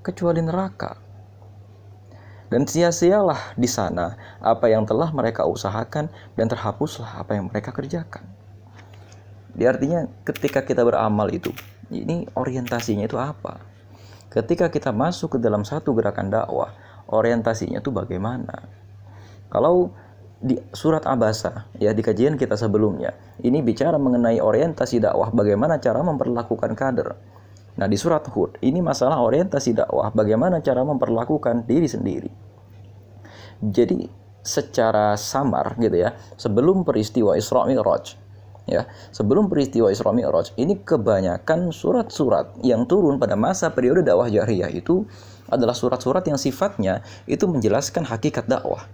kecuali 0.03 0.43
neraka. 0.43 0.99
Dan 2.47 2.63
sia-sialah 2.63 3.59
di 3.59 3.67
sana 3.67 4.15
apa 4.39 4.71
yang 4.71 4.87
telah 4.87 5.11
mereka 5.11 5.51
usahakan 5.51 6.07
dan 6.39 6.47
terhapuslah 6.47 7.19
apa 7.19 7.35
yang 7.35 7.51
mereka 7.51 7.75
kerjakan. 7.75 8.23
Di 9.51 9.67
artinya 9.67 10.07
ketika 10.23 10.63
kita 10.63 10.87
beramal 10.87 11.27
itu, 11.35 11.51
ini 11.91 12.31
orientasinya 12.39 13.09
itu 13.09 13.19
apa? 13.19 13.59
Ketika 14.31 14.71
kita 14.71 14.95
masuk 14.95 15.35
ke 15.35 15.39
dalam 15.43 15.67
satu 15.67 15.91
gerakan 15.91 16.31
dakwah, 16.31 16.71
orientasinya 17.11 17.83
itu 17.83 17.91
bagaimana? 17.91 18.63
Kalau 19.51 19.91
di 20.37 20.61
surat 20.77 21.09
Abasa 21.09 21.65
ya 21.81 21.97
di 21.97 22.05
kajian 22.05 22.37
kita 22.37 22.61
sebelumnya 22.61 23.17
ini 23.41 23.65
bicara 23.65 23.97
mengenai 23.97 24.37
orientasi 24.37 25.01
dakwah 25.01 25.33
bagaimana 25.33 25.81
cara 25.81 26.05
memperlakukan 26.05 26.77
kader 26.77 27.17
Nah, 27.77 27.87
di 27.87 27.97
surat 28.01 28.25
Hud 28.33 28.57
ini 28.65 28.81
masalah 28.81 29.21
orientasi 29.21 29.77
dakwah, 29.77 30.09
bagaimana 30.13 30.65
cara 30.65 30.81
memperlakukan 30.81 31.69
diri 31.69 31.85
sendiri. 31.85 32.31
Jadi 33.61 34.09
secara 34.41 35.17
samar 35.17 35.77
gitu 35.77 35.97
ya, 36.01 36.17
sebelum 36.41 36.85
peristiwa 36.89 37.37
Isra 37.37 37.69
Mi'raj 37.69 38.17
ya, 38.65 38.89
sebelum 39.13 39.53
peristiwa 39.53 39.93
Isra 39.93 40.13
Mi'raj 40.13 40.57
ini 40.57 40.81
kebanyakan 40.81 41.69
surat-surat 41.69 42.57
yang 42.65 42.89
turun 42.89 43.21
pada 43.21 43.37
masa 43.37 43.69
periode 43.73 44.01
dakwah 44.01 44.29
jahriyah 44.29 44.73
itu 44.73 45.05
adalah 45.53 45.77
surat-surat 45.77 46.25
yang 46.27 46.41
sifatnya 46.41 47.05
itu 47.29 47.47
menjelaskan 47.47 48.09
hakikat 48.09 48.49
dakwah. 48.51 48.89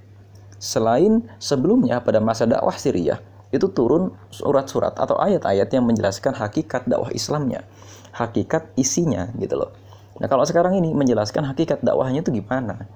Selain 0.62 1.26
sebelumnya 1.42 1.98
pada 1.98 2.22
masa 2.22 2.46
dakwah 2.46 2.78
Siriyah 2.78 3.18
itu 3.50 3.66
turun 3.74 4.14
surat-surat 4.30 4.94
atau 4.94 5.18
ayat-ayat 5.18 5.68
yang 5.74 5.84
menjelaskan 5.84 6.32
hakikat 6.38 6.86
dakwah 6.86 7.10
Islamnya 7.10 7.66
hakikat 8.12 8.76
isinya 8.76 9.32
gitu 9.40 9.56
loh. 9.56 9.72
Nah 10.20 10.28
kalau 10.28 10.44
sekarang 10.44 10.76
ini 10.76 10.92
menjelaskan 10.92 11.48
hakikat 11.48 11.80
dakwahnya 11.80 12.20
itu 12.20 12.30
gimana? 12.30 12.86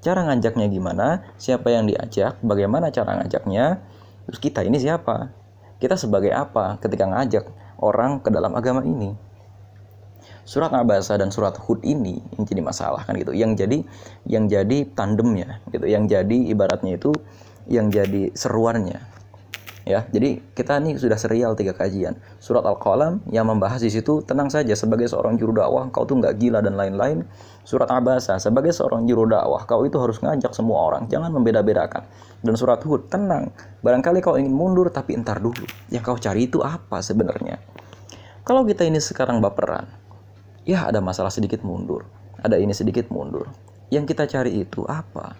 Cara 0.00 0.24
ngajaknya 0.24 0.66
gimana? 0.72 1.06
Siapa 1.36 1.68
yang 1.68 1.84
diajak? 1.84 2.40
Bagaimana 2.40 2.88
cara 2.88 3.20
ngajaknya? 3.20 3.84
Terus 4.30 4.38
kita 4.40 4.64
ini 4.64 4.80
siapa? 4.80 5.28
Kita 5.76 5.98
sebagai 5.98 6.32
apa 6.32 6.80
ketika 6.80 7.04
ngajak 7.04 7.44
orang 7.82 8.24
ke 8.24 8.32
dalam 8.32 8.56
agama 8.56 8.80
ini? 8.80 9.12
Surat 10.48 10.72
Abasa 10.72 11.20
dan 11.20 11.28
surat 11.28 11.54
Hud 11.60 11.84
ini 11.84 12.16
yang 12.34 12.48
jadi 12.48 12.62
masalah 12.64 13.04
kan 13.04 13.12
gitu. 13.20 13.36
Yang 13.36 13.60
jadi 13.60 13.78
yang 14.24 14.44
jadi 14.48 14.78
tandemnya 14.96 15.60
gitu. 15.68 15.84
Yang 15.84 16.16
jadi 16.16 16.38
ibaratnya 16.48 16.96
itu 16.96 17.12
yang 17.68 17.92
jadi 17.92 18.32
seruannya 18.32 19.19
ya. 19.88 20.04
Jadi 20.08 20.40
kita 20.52 20.76
nih 20.80 20.96
sudah 21.00 21.16
serial 21.16 21.56
tiga 21.56 21.72
kajian. 21.72 22.16
Surat 22.42 22.64
Al-Qalam 22.64 23.24
yang 23.30 23.48
membahas 23.48 23.80
di 23.80 23.90
situ 23.92 24.20
tenang 24.24 24.52
saja 24.52 24.72
sebagai 24.76 25.08
seorang 25.08 25.36
juru 25.40 25.56
dakwah 25.56 25.88
kau 25.92 26.04
tuh 26.04 26.20
nggak 26.20 26.36
gila 26.40 26.60
dan 26.60 26.76
lain-lain. 26.76 27.24
Surat 27.64 27.88
Abasa 27.92 28.36
sebagai 28.40 28.74
seorang 28.74 29.06
juru 29.06 29.28
dakwah 29.28 29.64
kau 29.64 29.84
itu 29.86 29.96
harus 30.00 30.18
ngajak 30.20 30.52
semua 30.52 30.90
orang, 30.90 31.06
jangan 31.08 31.30
membeda-bedakan. 31.32 32.04
Dan 32.40 32.56
surat 32.56 32.80
Hud 32.84 33.12
tenang, 33.12 33.52
barangkali 33.84 34.24
kau 34.24 34.36
ingin 34.36 34.52
mundur 34.52 34.88
tapi 34.88 35.16
entar 35.16 35.38
dulu. 35.38 35.64
Yang 35.92 36.02
kau 36.08 36.18
cari 36.18 36.48
itu 36.48 36.64
apa 36.64 37.04
sebenarnya? 37.04 37.60
Kalau 38.44 38.64
kita 38.64 38.88
ini 38.88 38.98
sekarang 38.98 39.38
baperan, 39.44 39.86
ya 40.64 40.88
ada 40.88 40.98
masalah 41.04 41.30
sedikit 41.30 41.60
mundur, 41.60 42.08
ada 42.40 42.56
ini 42.56 42.72
sedikit 42.72 43.12
mundur. 43.12 43.52
Yang 43.92 44.16
kita 44.16 44.24
cari 44.30 44.64
itu 44.64 44.86
apa? 44.88 45.36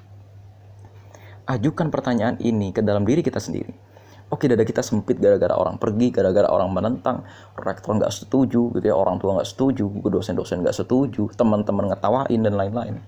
Ajukan 1.49 1.91
pertanyaan 1.91 2.39
ini 2.39 2.71
ke 2.71 2.85
dalam 2.85 3.03
diri 3.03 3.27
kita 3.27 3.43
sendiri 3.43 3.90
Oke, 4.31 4.47
dada 4.47 4.63
kita 4.63 4.79
sempit 4.79 5.19
gara-gara 5.19 5.59
orang 5.59 5.75
pergi, 5.75 6.15
gara-gara 6.15 6.47
orang 6.47 6.71
menentang, 6.71 7.27
rektor 7.59 7.99
nggak 7.99 8.15
setuju, 8.15 8.71
gitu 8.79 8.87
ya, 8.87 8.95
orang 8.95 9.19
tua 9.19 9.35
nggak 9.35 9.51
setuju, 9.51 9.91
dosen-dosen 10.07 10.63
nggak 10.63 10.77
setuju, 10.79 11.27
teman-teman 11.35 11.91
ngetawain 11.91 12.39
dan 12.39 12.55
lain-lain. 12.55 13.03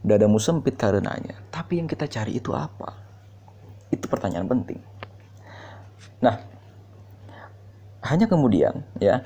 Dadamu 0.00 0.40
sempit 0.40 0.80
karenanya. 0.80 1.36
Tapi 1.52 1.76
yang 1.76 1.84
kita 1.84 2.08
cari 2.08 2.40
itu 2.40 2.56
apa? 2.56 2.88
Itu 3.92 4.08
pertanyaan 4.08 4.48
penting. 4.48 4.80
Nah, 6.24 6.40
hanya 8.08 8.24
kemudian 8.24 8.80
ya 8.96 9.20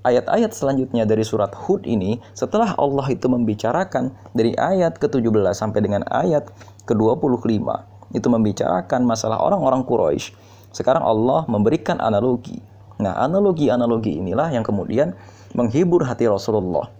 ayat-ayat 0.00 0.56
selanjutnya 0.56 1.04
dari 1.04 1.26
surat 1.26 1.52
Hud 1.52 1.84
ini 1.84 2.24
setelah 2.32 2.72
Allah 2.80 3.04
itu 3.12 3.28
membicarakan 3.28 4.16
dari 4.32 4.56
ayat 4.56 4.96
ke-17 4.96 5.44
sampai 5.52 5.80
dengan 5.84 6.08
ayat 6.08 6.48
ke-25 6.88 7.68
itu 8.16 8.28
membicarakan 8.32 9.04
masalah 9.04 9.38
orang-orang 9.44 9.84
Quraisy 9.84 10.32
sekarang 10.70 11.02
Allah 11.02 11.46
memberikan 11.50 11.98
analogi. 11.98 12.62
Nah, 13.00 13.16
analogi-analogi 13.16 14.20
inilah 14.20 14.52
yang 14.52 14.62
kemudian 14.62 15.16
menghibur 15.56 16.04
hati 16.04 16.28
Rasulullah. 16.28 16.92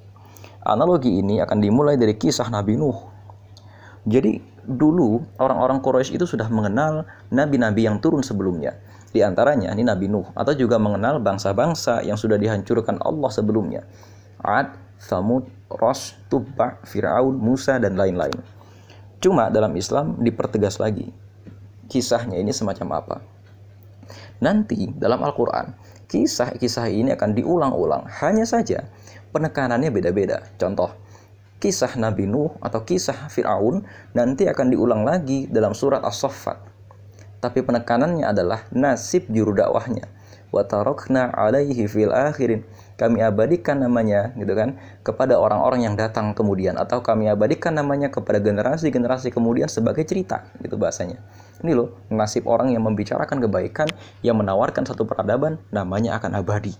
Analogi 0.64 1.20
ini 1.20 1.40
akan 1.40 1.58
dimulai 1.60 1.96
dari 1.96 2.16
kisah 2.16 2.48
Nabi 2.48 2.76
Nuh. 2.76 2.96
Jadi 4.08 4.40
dulu 4.64 5.20
orang-orang 5.36 5.80
Quraisy 5.80 6.16
itu 6.16 6.24
sudah 6.24 6.48
mengenal 6.48 7.08
nabi-nabi 7.32 7.84
yang 7.84 8.00
turun 8.00 8.24
sebelumnya. 8.24 8.76
Di 9.10 9.20
antaranya 9.26 9.74
ini 9.74 9.82
Nabi 9.82 10.06
Nuh 10.06 10.28
atau 10.32 10.54
juga 10.54 10.78
mengenal 10.78 11.18
bangsa-bangsa 11.18 12.06
yang 12.06 12.16
sudah 12.16 12.38
dihancurkan 12.38 13.02
Allah 13.02 13.30
sebelumnya. 13.32 13.82
Ad, 14.40 14.72
Thamud, 15.00 15.48
Ros, 15.68 16.16
Tubba, 16.28 16.80
Fir'aun, 16.84 17.36
Musa, 17.36 17.76
dan 17.80 17.96
lain-lain. 17.96 18.36
Cuma 19.20 19.52
dalam 19.52 19.76
Islam 19.76 20.16
dipertegas 20.20 20.80
lagi. 20.80 21.12
Kisahnya 21.90 22.40
ini 22.40 22.54
semacam 22.54 22.88
apa? 23.02 23.16
Nanti 24.40 24.88
dalam 24.96 25.20
Al-Quran, 25.20 25.76
kisah-kisah 26.08 26.88
ini 26.88 27.12
akan 27.12 27.36
diulang-ulang. 27.36 28.08
Hanya 28.24 28.48
saja 28.48 28.88
penekanannya 29.36 29.92
beda-beda. 29.92 30.40
Contoh, 30.56 30.96
kisah 31.60 31.92
Nabi 32.00 32.24
Nuh 32.24 32.56
atau 32.64 32.82
kisah 32.82 33.28
Fir'aun 33.28 33.84
nanti 34.16 34.48
akan 34.48 34.72
diulang 34.72 35.04
lagi 35.04 35.44
dalam 35.46 35.76
surat 35.76 36.00
As-Saffat. 36.00 36.56
Tapi 37.40 37.60
penekanannya 37.64 38.24
adalah 38.24 38.64
nasib 38.72 39.28
juru 39.28 39.52
dakwahnya. 39.52 40.08
Wa 40.50 40.66
tarokna 40.66 41.30
alaihi 41.30 41.86
fil 41.86 42.10
akhirin 42.10 42.66
kami 42.98 43.22
abadikan 43.24 43.80
namanya 43.80 44.34
gitu 44.36 44.52
kan 44.52 44.76
kepada 45.00 45.38
orang-orang 45.40 45.88
yang 45.88 45.94
datang 45.96 46.36
kemudian 46.36 46.76
atau 46.76 47.00
kami 47.00 47.30
abadikan 47.32 47.72
namanya 47.72 48.12
kepada 48.12 48.42
generasi-generasi 48.42 49.32
kemudian 49.32 49.70
sebagai 49.70 50.04
cerita 50.04 50.44
gitu 50.60 50.76
bahasanya. 50.76 51.22
Ini 51.62 51.72
loh 51.72 51.96
nasib 52.12 52.44
orang 52.50 52.74
yang 52.74 52.84
membicarakan 52.84 53.40
kebaikan 53.40 53.88
yang 54.20 54.36
menawarkan 54.36 54.84
satu 54.84 55.08
peradaban 55.08 55.56
namanya 55.72 56.18
akan 56.20 56.44
abadi. 56.44 56.74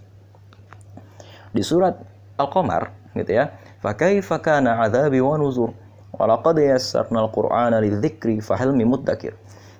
Di 1.54 1.62
surat 1.64 1.96
Al-Qamar 2.36 2.92
gitu 3.16 3.32
ya. 3.32 3.56
Fakaifa 3.80 4.44
kana 4.44 4.84
adzabi 4.84 5.24
wa 5.24 5.40
nuzur 5.40 5.72
wa 6.12 6.24
laqad 6.28 6.60
yassarna 6.60 7.24
al-Qur'ana 7.24 7.80
lidzikri 7.80 8.44
fahal. 8.44 8.76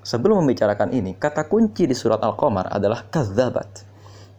Sebelum 0.01 0.41
membicarakan 0.41 0.97
ini, 0.97 1.13
kata 1.13 1.45
kunci 1.45 1.85
di 1.85 1.93
surat 1.93 2.25
Al-Qamar 2.25 2.73
adalah 2.73 3.05
kadzabat. 3.13 3.85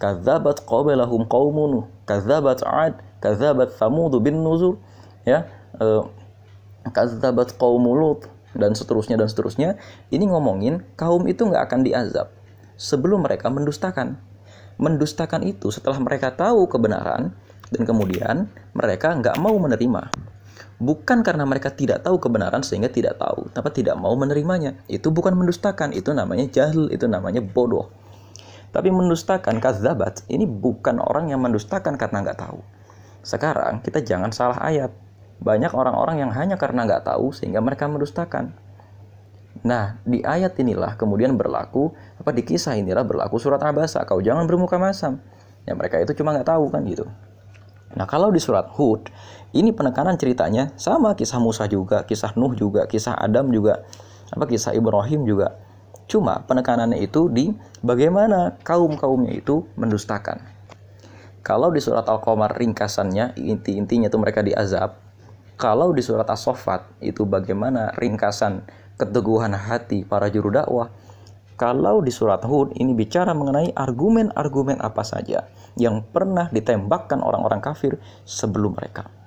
Kadzabat 0.01 0.65
qablahum 0.65 1.29
qaumun 1.29 1.85
kadzabat 2.09 2.65
'ad 2.65 2.97
kadzabat 3.21 3.77
thamud 3.77 4.17
bin 4.17 4.41
nuzur 4.41 4.81
ya 5.21 5.45
uh, 5.77 6.09
kadzabat 6.89 7.53
qaum 7.61 7.85
lut 7.85 8.25
dan 8.57 8.73
seterusnya 8.73 9.21
dan 9.21 9.29
seterusnya. 9.29 9.77
Ini 10.09 10.25
ngomongin 10.25 10.81
kaum 10.97 11.29
itu 11.29 11.45
nggak 11.45 11.69
akan 11.69 11.85
diazab 11.85 12.33
sebelum 12.81 13.21
mereka 13.21 13.53
mendustakan. 13.53 14.17
Mendustakan 14.81 15.45
itu 15.45 15.69
setelah 15.69 16.01
mereka 16.01 16.33
tahu 16.33 16.65
kebenaran 16.65 17.37
dan 17.69 17.81
kemudian 17.85 18.49
mereka 18.73 19.13
nggak 19.13 19.37
mau 19.37 19.53
menerima 19.61 20.30
bukan 20.81 21.21
karena 21.21 21.45
mereka 21.45 21.69
tidak 21.69 22.01
tahu 22.01 22.17
kebenaran 22.17 22.65
sehingga 22.65 22.89
tidak 22.89 23.21
tahu 23.21 23.53
tapi 23.53 23.69
tidak 23.69 24.01
mau 24.01 24.17
menerimanya 24.17 24.81
itu 24.89 25.13
bukan 25.13 25.37
mendustakan 25.37 25.93
itu 25.93 26.09
namanya 26.09 26.49
jahil 26.49 26.89
itu 26.89 27.05
namanya 27.05 27.45
bodoh 27.45 27.93
tapi 28.71 28.87
mendustakan 28.87 29.59
kazabat 29.59 30.23
ini 30.31 30.47
bukan 30.47 31.03
orang 31.03 31.27
yang 31.27 31.43
mendustakan 31.43 31.99
karena 31.99 32.23
nggak 32.23 32.39
tahu. 32.39 32.63
Sekarang 33.21 33.83
kita 33.83 33.99
jangan 34.01 34.31
salah 34.31 34.59
ayat. 34.63 34.95
Banyak 35.43 35.75
orang-orang 35.75 36.23
yang 36.23 36.31
hanya 36.31 36.55
karena 36.55 36.87
nggak 36.87 37.03
tahu 37.03 37.35
sehingga 37.35 37.59
mereka 37.59 37.91
mendustakan. 37.91 38.55
Nah, 39.67 39.99
di 40.07 40.23
ayat 40.23 40.55
inilah 40.55 40.95
kemudian 40.95 41.35
berlaku, 41.35 41.91
apa 42.15 42.31
di 42.31 42.47
kisah 42.47 42.79
inilah 42.79 43.03
berlaku 43.03 43.35
surat 43.37 43.59
Abasa. 43.59 44.07
Kau 44.07 44.23
jangan 44.23 44.47
bermuka 44.47 44.79
masam. 44.79 45.19
Ya 45.67 45.75
mereka 45.75 45.99
itu 45.99 46.15
cuma 46.15 46.31
nggak 46.31 46.47
tahu 46.47 46.71
kan 46.71 46.87
gitu. 46.87 47.05
Nah, 47.91 48.07
kalau 48.07 48.31
di 48.31 48.39
surat 48.39 48.71
Hud, 48.71 49.11
ini 49.51 49.75
penekanan 49.75 50.15
ceritanya 50.15 50.71
sama 50.79 51.11
kisah 51.11 51.43
Musa 51.43 51.67
juga, 51.67 52.07
kisah 52.07 52.31
Nuh 52.39 52.55
juga, 52.55 52.87
kisah 52.87 53.19
Adam 53.19 53.51
juga, 53.51 53.83
apa 54.31 54.47
kisah 54.47 54.71
Ibrahim 54.71 55.27
juga. 55.27 55.59
Cuma 56.07 56.43
penekanannya 56.43 56.99
itu 57.03 57.27
di 57.27 57.51
bagaimana 57.83 58.59
kaum-kaumnya 58.63 59.35
itu 59.35 59.67
mendustakan. 59.75 60.39
Kalau 61.43 61.73
di 61.73 61.83
surat 61.83 62.07
Al-Qamar 62.07 62.55
ringkasannya 62.55 63.35
inti-intinya 63.35 64.07
itu 64.07 64.17
mereka 64.19 64.39
diazab. 64.45 64.95
Kalau 65.59 65.91
di 65.91 65.99
surat 65.99 66.29
As-Saffat 66.29 67.03
itu 67.03 67.27
bagaimana 67.27 67.91
ringkasan 67.97 68.63
keteguhan 68.95 69.51
hati 69.57 70.05
para 70.05 70.29
juru 70.29 70.53
dakwah. 70.53 70.93
Kalau 71.57 72.01
di 72.01 72.09
surat 72.09 72.41
Hud 72.41 72.73
ini 72.77 72.97
bicara 72.97 73.37
mengenai 73.37 73.69
argumen-argumen 73.73 74.81
apa 74.81 75.05
saja 75.05 75.45
yang 75.77 76.01
pernah 76.01 76.49
ditembakkan 76.49 77.21
orang-orang 77.21 77.61
kafir 77.61 78.01
sebelum 78.25 78.73
mereka. 78.73 79.20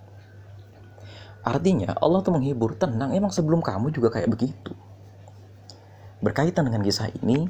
Artinya 1.44 1.92
Allah 2.00 2.24
tuh 2.24 2.32
menghibur, 2.32 2.72
tenang, 2.72 3.12
emang 3.12 3.28
sebelum 3.28 3.60
kamu 3.60 3.92
juga 3.92 4.08
kayak 4.08 4.32
begitu. 4.32 4.72
Berkaitan 6.24 6.64
dengan 6.64 6.80
kisah 6.80 7.12
ini, 7.20 7.44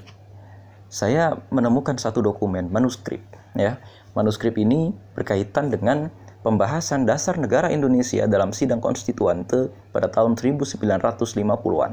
saya 0.91 1.39
menemukan 1.55 1.95
satu 1.95 2.19
dokumen 2.19 2.75
manuskrip 2.75 3.23
ya. 3.55 3.79
Manuskrip 4.19 4.59
ini 4.59 4.91
berkaitan 5.15 5.71
dengan 5.71 6.11
pembahasan 6.43 7.07
dasar 7.07 7.39
negara 7.39 7.71
Indonesia 7.71 8.27
dalam 8.27 8.51
sidang 8.51 8.83
konstituante 8.83 9.71
pada 9.95 10.11
tahun 10.11 10.35
1950-an. 10.35 11.93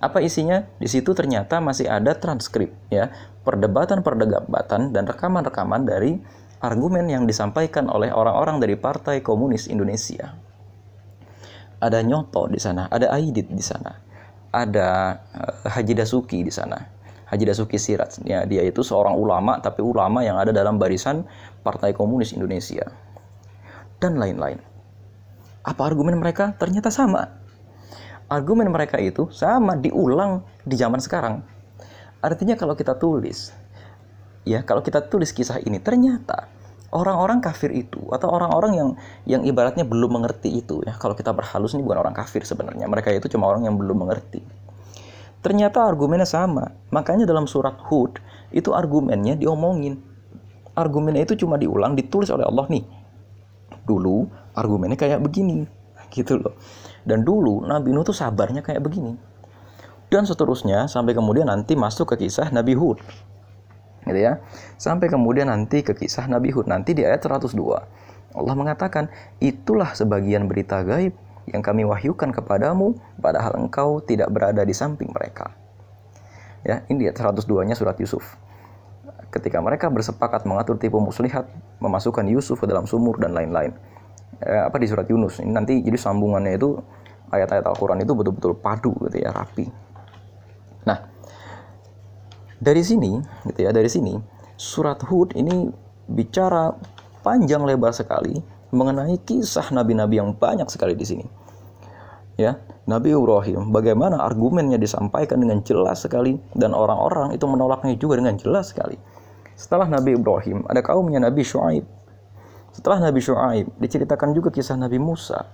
Apa 0.00 0.18
isinya? 0.24 0.64
Di 0.80 0.88
situ 0.88 1.12
ternyata 1.12 1.60
masih 1.60 1.84
ada 1.84 2.16
transkrip 2.16 2.72
ya, 2.88 3.12
perdebatan-perdebatan 3.44 4.96
dan 4.96 5.04
rekaman-rekaman 5.04 5.84
dari 5.84 6.16
argumen 6.64 7.12
yang 7.12 7.28
disampaikan 7.28 7.92
oleh 7.92 8.08
orang-orang 8.08 8.56
dari 8.56 8.74
Partai 8.74 9.20
Komunis 9.20 9.68
Indonesia 9.68 10.51
ada 11.82 11.98
Nyoto 12.06 12.46
di 12.46 12.62
sana, 12.62 12.86
ada 12.86 13.10
Aidit 13.10 13.50
di 13.50 13.64
sana, 13.64 13.90
ada 14.54 15.18
uh, 15.34 15.66
Haji 15.66 15.98
Dasuki 15.98 16.46
di 16.46 16.54
sana. 16.54 16.78
Haji 17.26 17.48
Dasuki 17.48 17.80
Sirat, 17.80 18.22
ya, 18.28 18.44
dia 18.44 18.62
itu 18.62 18.84
seorang 18.84 19.16
ulama, 19.16 19.56
tapi 19.58 19.80
ulama 19.80 20.20
yang 20.20 20.36
ada 20.36 20.52
dalam 20.52 20.76
barisan 20.76 21.24
Partai 21.64 21.96
Komunis 21.96 22.36
Indonesia. 22.36 22.84
Dan 23.96 24.20
lain-lain. 24.20 24.60
Apa 25.64 25.88
argumen 25.88 26.20
mereka? 26.20 26.52
Ternyata 26.60 26.92
sama. 26.92 27.40
Argumen 28.28 28.68
mereka 28.68 29.00
itu 29.00 29.32
sama 29.32 29.80
diulang 29.80 30.44
di 30.68 30.76
zaman 30.76 31.00
sekarang. 31.00 31.40
Artinya 32.20 32.52
kalau 32.60 32.76
kita 32.76 33.00
tulis, 33.00 33.48
ya 34.44 34.60
kalau 34.60 34.84
kita 34.84 35.00
tulis 35.08 35.32
kisah 35.32 35.56
ini, 35.64 35.80
ternyata 35.80 36.52
orang-orang 36.92 37.40
kafir 37.40 37.72
itu 37.72 37.98
atau 38.12 38.28
orang-orang 38.28 38.72
yang 38.76 38.88
yang 39.24 39.42
ibaratnya 39.48 39.82
belum 39.88 40.20
mengerti 40.20 40.60
itu 40.60 40.84
ya. 40.84 40.94
Kalau 41.00 41.16
kita 41.16 41.32
berhalus 41.32 41.72
ini 41.72 41.82
bukan 41.82 42.04
orang 42.04 42.14
kafir 42.14 42.44
sebenarnya. 42.44 42.84
Mereka 42.86 43.10
itu 43.16 43.32
cuma 43.32 43.48
orang 43.48 43.64
yang 43.64 43.80
belum 43.80 44.04
mengerti. 44.04 44.44
Ternyata 45.42 45.82
argumennya 45.82 46.28
sama. 46.28 46.70
Makanya 46.92 47.26
dalam 47.26 47.50
surat 47.50 47.74
Hud 47.88 48.20
itu 48.54 48.70
argumennya 48.76 49.34
diomongin. 49.34 49.98
Argumennya 50.76 51.26
itu 51.26 51.42
cuma 51.42 51.58
diulang 51.58 51.96
ditulis 51.96 52.30
oleh 52.30 52.46
Allah 52.46 52.68
nih. 52.68 52.84
Dulu 53.82 54.28
argumennya 54.54 55.00
kayak 55.00 55.18
begini 55.24 55.66
gitu 56.12 56.38
loh. 56.38 56.54
Dan 57.02 57.24
dulu 57.26 57.64
Nabi 57.66 57.90
Nuh 57.90 58.06
tuh 58.06 58.14
sabarnya 58.14 58.60
kayak 58.62 58.84
begini. 58.84 59.16
Dan 60.12 60.28
seterusnya 60.28 60.92
sampai 60.92 61.16
kemudian 61.16 61.48
nanti 61.48 61.72
masuk 61.72 62.12
ke 62.14 62.28
kisah 62.28 62.52
Nabi 62.52 62.76
Hud 62.76 63.00
gitu 64.06 64.18
ya. 64.18 64.42
Sampai 64.78 65.06
kemudian 65.06 65.48
nanti 65.50 65.86
ke 65.86 65.94
kisah 65.94 66.26
Nabi 66.26 66.50
Hud 66.50 66.66
nanti 66.66 66.94
di 66.94 67.06
ayat 67.06 67.22
102. 67.22 67.54
Allah 68.32 68.54
mengatakan, 68.56 69.12
"Itulah 69.38 69.92
sebagian 69.92 70.48
berita 70.48 70.80
gaib 70.82 71.12
yang 71.50 71.60
kami 71.60 71.84
wahyukan 71.84 72.32
kepadamu 72.32 72.96
padahal 73.20 73.58
engkau 73.60 74.00
tidak 74.00 74.32
berada 74.32 74.64
di 74.64 74.72
samping 74.72 75.12
mereka." 75.12 75.52
Ya, 76.62 76.86
ini 76.86 77.10
ayat 77.10 77.18
102-nya 77.18 77.74
surat 77.74 77.98
Yusuf. 77.98 78.38
Ketika 79.32 79.58
mereka 79.64 79.88
bersepakat 79.88 80.44
mengatur 80.44 80.76
tipu 80.76 81.00
muslihat, 81.00 81.48
memasukkan 81.80 82.28
Yusuf 82.28 82.60
ke 82.60 82.66
dalam 82.68 82.84
sumur 82.84 83.16
dan 83.16 83.32
lain-lain. 83.32 83.72
Ya, 84.42 84.68
apa 84.68 84.76
di 84.76 84.86
surat 84.86 85.08
Yunus. 85.08 85.40
Ini 85.40 85.50
nanti 85.50 85.80
jadi 85.80 85.96
sambungannya 85.96 86.60
itu 86.60 86.78
ayat-ayat 87.32 87.64
Al-Qur'an 87.64 87.98
itu 88.04 88.12
betul-betul 88.12 88.52
padu 88.60 88.92
gitu 89.08 89.24
ya, 89.24 89.32
rapi. 89.32 89.91
Dari 92.62 92.78
sini, 92.86 93.18
gitu 93.50 93.58
ya, 93.66 93.74
dari 93.74 93.90
sini 93.90 94.14
surat 94.54 95.02
Hud 95.10 95.34
ini 95.34 95.66
bicara 96.06 96.70
panjang 97.26 97.66
lebar 97.66 97.90
sekali 97.90 98.38
mengenai 98.70 99.18
kisah 99.26 99.74
nabi-nabi 99.74 100.22
yang 100.22 100.30
banyak 100.38 100.70
sekali 100.70 100.94
di 100.94 101.02
sini. 101.02 101.26
Ya, 102.38 102.62
Nabi 102.86 103.18
Ibrahim 103.18 103.74
bagaimana 103.74 104.22
argumennya 104.22 104.78
disampaikan 104.78 105.42
dengan 105.42 105.58
jelas 105.66 106.06
sekali 106.06 106.38
dan 106.54 106.70
orang-orang 106.70 107.34
itu 107.34 107.42
menolaknya 107.50 107.98
juga 107.98 108.22
dengan 108.22 108.38
jelas 108.38 108.70
sekali. 108.70 108.94
Setelah 109.58 109.90
Nabi 109.90 110.14
Ibrahim 110.14 110.62
ada 110.70 110.86
kaumnya 110.86 111.18
Nabi 111.18 111.42
Shu'aib. 111.42 111.82
Setelah 112.70 113.10
Nabi 113.10 113.18
Shu'aib 113.18 113.74
diceritakan 113.82 114.38
juga 114.38 114.54
kisah 114.54 114.78
Nabi 114.78 115.02
Musa. 115.02 115.50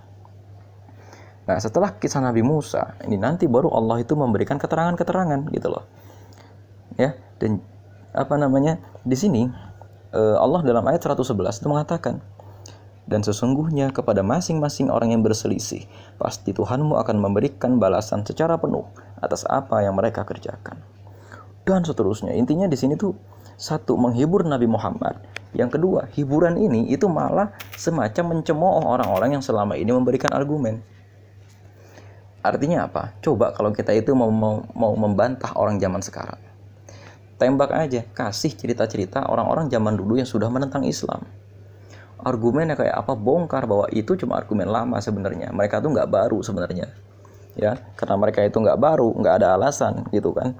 Nah, 1.48 1.56
setelah 1.56 1.96
kisah 1.96 2.20
Nabi 2.20 2.44
Musa, 2.44 3.00
ini 3.08 3.16
nanti 3.16 3.48
baru 3.48 3.72
Allah 3.72 4.04
itu 4.04 4.12
memberikan 4.12 4.60
keterangan-keterangan 4.60 5.48
gitu 5.48 5.72
loh 5.72 5.88
ya. 6.98 7.14
Dan 7.38 7.62
apa 8.12 8.34
namanya? 8.34 8.82
Di 9.06 9.14
sini 9.14 9.46
eh, 10.12 10.36
Allah 10.36 10.60
dalam 10.66 10.84
ayat 10.90 11.00
111 11.06 11.62
itu 11.62 11.68
mengatakan 11.70 12.20
dan 13.08 13.24
sesungguhnya 13.24 13.88
kepada 13.88 14.20
masing-masing 14.20 14.92
orang 14.92 15.16
yang 15.16 15.24
berselisih 15.24 15.88
pasti 16.20 16.52
Tuhanmu 16.52 17.00
akan 17.00 17.16
memberikan 17.16 17.80
balasan 17.80 18.20
secara 18.20 18.60
penuh 18.60 18.84
atas 19.24 19.48
apa 19.48 19.80
yang 19.80 19.96
mereka 19.96 20.28
kerjakan. 20.28 20.84
Dan 21.64 21.84
seterusnya. 21.84 22.36
Intinya 22.36 22.68
di 22.68 22.76
sini 22.76 22.96
tuh 22.96 23.16
satu 23.56 23.96
menghibur 23.96 24.44
Nabi 24.44 24.68
Muhammad. 24.68 25.20
Yang 25.56 25.80
kedua 25.80 26.12
hiburan 26.12 26.60
ini 26.60 26.92
itu 26.92 27.08
malah 27.08 27.56
semacam 27.76 28.36
mencemooh 28.36 28.84
orang-orang 28.84 29.40
yang 29.40 29.44
selama 29.44 29.76
ini 29.80 29.88
memberikan 29.88 30.32
argumen. 30.36 30.84
Artinya 32.44 32.88
apa? 32.88 33.16
Coba 33.24 33.56
kalau 33.56 33.72
kita 33.72 33.96
itu 33.96 34.12
mau, 34.12 34.28
mau, 34.28 34.64
mau 34.76 34.92
membantah 34.96 35.56
orang 35.56 35.80
zaman 35.80 36.04
sekarang 36.04 36.47
tembak 37.38 37.70
aja 37.70 38.02
kasih 38.02 38.50
cerita-cerita 38.50 39.30
orang-orang 39.30 39.70
zaman 39.70 39.94
dulu 39.94 40.18
yang 40.18 40.26
sudah 40.26 40.50
menentang 40.50 40.82
Islam. 40.82 41.22
Argumennya 42.18 42.74
kayak 42.74 42.98
apa? 42.98 43.14
Bongkar 43.14 43.70
bahwa 43.70 43.86
itu 43.94 44.18
cuma 44.18 44.42
argumen 44.42 44.66
lama 44.66 44.98
sebenarnya. 44.98 45.54
Mereka 45.54 45.78
tuh 45.78 45.94
nggak 45.94 46.10
baru 46.10 46.42
sebenarnya. 46.42 46.90
Ya 47.54 47.78
karena 47.94 48.18
mereka 48.18 48.42
itu 48.42 48.58
nggak 48.58 48.78
baru 48.78 49.14
nggak 49.14 49.34
ada 49.38 49.54
alasan 49.54 50.02
gitu 50.10 50.34
kan. 50.34 50.58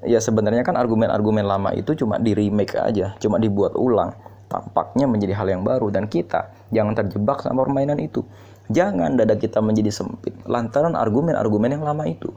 Ya 0.00 0.16
sebenarnya 0.20 0.64
kan 0.64 0.80
argumen-argumen 0.80 1.44
lama 1.44 1.76
itu 1.76 1.92
cuma 1.92 2.16
di 2.16 2.32
remake 2.32 2.80
aja 2.80 3.12
cuma 3.20 3.36
dibuat 3.36 3.76
ulang. 3.76 4.16
Tampaknya 4.48 5.04
menjadi 5.04 5.36
hal 5.36 5.48
yang 5.52 5.60
baru 5.60 5.92
dan 5.92 6.08
kita 6.08 6.52
jangan 6.72 6.96
terjebak 6.96 7.44
sama 7.44 7.68
permainan 7.68 8.00
itu. 8.00 8.24
Jangan 8.72 9.20
dada 9.20 9.36
kita 9.36 9.60
menjadi 9.60 9.92
sempit 9.92 10.32
lantaran 10.48 10.96
argumen-argumen 10.96 11.68
yang 11.68 11.84
lama 11.84 12.08
itu 12.08 12.32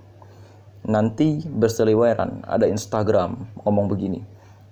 nanti 0.88 1.44
berseliweran 1.44 2.48
ada 2.48 2.64
Instagram 2.64 3.36
ngomong 3.68 3.92
begini 3.92 4.24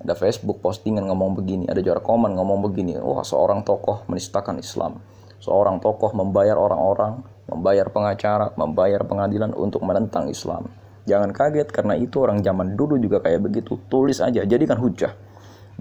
ada 0.06 0.14
Facebook 0.14 0.62
postingan 0.62 1.10
ngomong 1.10 1.34
begini 1.34 1.66
ada 1.66 1.82
jarak 1.82 2.06
komen 2.06 2.38
ngomong 2.38 2.62
begini. 2.62 2.94
Wah 3.02 3.26
seorang 3.26 3.66
tokoh 3.66 4.06
menistakan 4.06 4.62
Islam. 4.62 5.02
Seorang 5.42 5.82
tokoh 5.82 6.14
membayar 6.14 6.54
orang-orang 6.62 7.26
membayar 7.50 7.90
pengacara 7.90 8.54
membayar 8.54 9.02
pengadilan 9.02 9.58
untuk 9.58 9.82
menentang 9.82 10.30
Islam. 10.30 10.70
Jangan 11.10 11.34
kaget 11.34 11.74
karena 11.74 11.98
itu 11.98 12.22
orang 12.22 12.46
zaman 12.46 12.78
dulu 12.78 13.02
juga 13.02 13.18
kayak 13.18 13.50
begitu. 13.50 13.82
Tulis 13.90 14.22
aja 14.22 14.46
jadikan 14.46 14.78
hujah. 14.78 15.18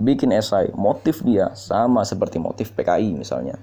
Bikin 0.00 0.32
esai 0.32 0.72
motif 0.72 1.20
dia 1.20 1.52
sama 1.52 2.00
seperti 2.08 2.40
motif 2.40 2.72
PKI 2.72 3.12
misalnya 3.12 3.60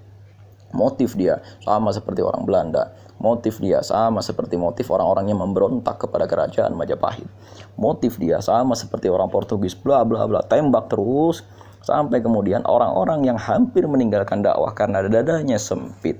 motif 0.72 1.16
dia 1.20 1.40
sama 1.64 1.92
seperti 1.94 2.24
orang 2.26 2.44
Belanda 2.44 2.92
Motif 3.22 3.62
dia 3.62 3.86
sama 3.86 4.26
seperti 4.26 4.58
motif 4.58 4.90
orang-orang 4.90 5.30
yang 5.30 5.46
memberontak 5.46 6.02
kepada 6.02 6.26
kerajaan 6.26 6.74
Majapahit. 6.74 7.30
Motif 7.78 8.18
dia 8.18 8.42
sama 8.42 8.74
seperti 8.74 9.14
orang 9.14 9.30
Portugis, 9.30 9.78
bla 9.78 10.02
bla 10.02 10.26
bla, 10.26 10.42
tembak 10.42 10.90
terus 10.90 11.46
sampai 11.86 12.26
kemudian 12.26 12.66
orang-orang 12.66 13.22
yang 13.30 13.38
hampir 13.38 13.86
meninggalkan 13.86 14.42
dakwah 14.42 14.74
karena 14.74 15.06
dadanya 15.06 15.62
sempit 15.62 16.18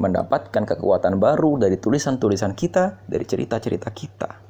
mendapatkan 0.00 0.64
kekuatan 0.64 1.20
baru 1.20 1.60
dari 1.60 1.76
tulisan-tulisan 1.76 2.56
kita, 2.56 3.04
dari 3.04 3.28
cerita-cerita 3.28 3.92
kita. 3.92 4.47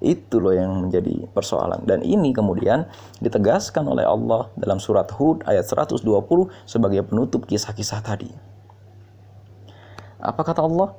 Itu 0.00 0.38
loh 0.42 0.52
yang 0.52 0.72
menjadi 0.76 1.24
persoalan. 1.32 1.84
Dan 1.88 2.04
ini 2.04 2.36
kemudian 2.36 2.84
ditegaskan 3.20 3.88
oleh 3.88 4.04
Allah 4.04 4.52
dalam 4.56 4.76
surat 4.76 5.08
Hud 5.14 5.44
ayat 5.48 5.64
120 5.64 6.04
sebagai 6.68 7.00
penutup 7.06 7.48
kisah-kisah 7.48 8.04
tadi. 8.04 8.28
Apa 10.20 10.44
kata 10.44 10.64
Allah? 10.64 10.92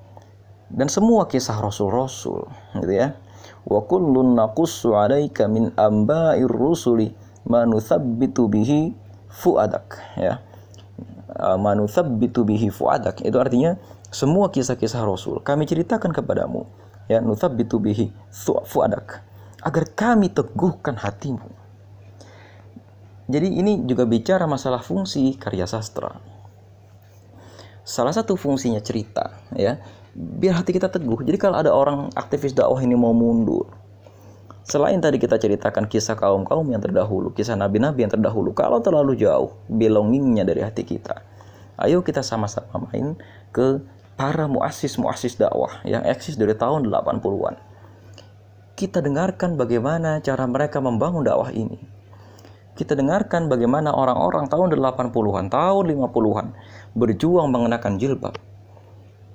Dan 0.67 0.91
semua 0.91 1.29
kisah 1.29 1.57
rasul-rasul, 1.63 2.43
gitu 2.83 2.93
ya. 2.93 3.15
Wa 3.63 3.83
kullun 3.85 4.35
naqussu 4.35 4.97
'alaika 4.97 5.47
min 5.47 5.71
amba'ir 5.77 6.49
rusuli 6.51 7.15
ma 7.47 7.63
nuthabbitu 7.63 8.51
bihi 8.51 8.91
fuadak, 9.31 9.95
ya. 10.19 10.43
uh, 11.37 11.57
manuthabbitu 11.59 12.43
bihi 12.43 12.73
fuadak 12.73 13.21
itu 13.21 13.37
artinya 13.37 13.77
semua 14.09 14.49
kisah-kisah 14.49 15.03
Rasul 15.03 15.43
kami 15.43 15.67
ceritakan 15.67 16.15
kepadamu 16.15 16.65
ya 17.07 17.23
nuthabbitu 17.23 17.79
bihi 17.79 18.11
fuadak 18.67 19.23
agar 19.63 19.83
kami 19.95 20.31
teguhkan 20.31 20.95
hatimu. 20.95 21.49
Jadi 23.27 23.59
ini 23.59 23.83
juga 23.83 24.07
bicara 24.07 24.47
masalah 24.47 24.79
fungsi 24.79 25.35
karya 25.35 25.67
sastra. 25.67 26.15
Salah 27.83 28.15
satu 28.15 28.39
fungsinya 28.39 28.79
cerita 28.79 29.43
ya. 29.55 29.79
Biar 30.15 30.63
hati 30.63 30.71
kita 30.71 30.87
teguh. 30.87 31.27
Jadi 31.27 31.35
kalau 31.35 31.59
ada 31.59 31.75
orang 31.75 32.07
aktivis 32.15 32.55
dakwah 32.55 32.79
ini 32.79 32.95
mau 32.95 33.11
mundur. 33.11 33.67
Selain 34.67 34.99
tadi 34.99 35.15
kita 35.15 35.39
ceritakan 35.39 35.87
kisah 35.87 36.19
kaum-kaum 36.19 36.67
yang 36.67 36.83
terdahulu, 36.83 37.31
kisah 37.31 37.55
nabi-nabi 37.55 38.03
yang 38.03 38.11
terdahulu, 38.11 38.51
kalau 38.51 38.83
terlalu 38.83 39.15
jauh 39.15 39.55
belongingnya 39.71 40.43
dari 40.43 40.59
hati 40.59 40.83
kita, 40.83 41.23
ayo 41.79 42.03
kita 42.03 42.19
sama-sama 42.19 42.91
main 42.91 43.15
ke 43.55 43.79
para 44.17 44.49
muassis-muassis 44.49 45.37
dakwah 45.37 45.85
yang 45.85 46.01
eksis 46.03 46.35
dari 46.35 46.57
tahun 46.57 46.89
80-an. 46.89 47.55
Kita 48.73 48.99
dengarkan 49.01 49.55
bagaimana 49.55 50.19
cara 50.25 50.43
mereka 50.49 50.81
membangun 50.81 51.23
dakwah 51.23 51.53
ini. 51.53 51.77
Kita 52.77 52.93
dengarkan 52.93 53.49
bagaimana 53.49 53.89
orang-orang 53.93 54.49
tahun 54.49 54.73
80-an, 54.73 55.49
tahun 55.49 55.83
50-an 55.93 56.47
berjuang 56.93 57.47
mengenakan 57.49 57.97
jilbab 57.97 58.37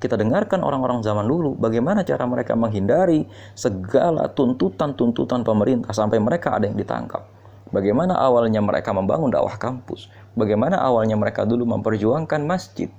kita 0.03 0.19
dengarkan 0.19 0.67
orang-orang 0.67 0.99
zaman 0.99 1.31
dulu 1.31 1.55
bagaimana 1.55 2.03
cara 2.03 2.27
mereka 2.27 2.59
menghindari 2.59 3.23
segala 3.55 4.27
tuntutan-tuntutan 4.35 5.47
pemerintah 5.47 5.95
sampai 5.95 6.19
mereka 6.19 6.59
ada 6.59 6.67
yang 6.67 6.75
ditangkap. 6.75 7.23
Bagaimana 7.71 8.19
awalnya 8.19 8.59
mereka 8.59 8.91
membangun 8.91 9.31
dakwah 9.31 9.55
kampus, 9.55 10.11
bagaimana 10.35 10.83
awalnya 10.83 11.15
mereka 11.15 11.47
dulu 11.47 11.63
memperjuangkan 11.79 12.43
masjid, 12.43 12.91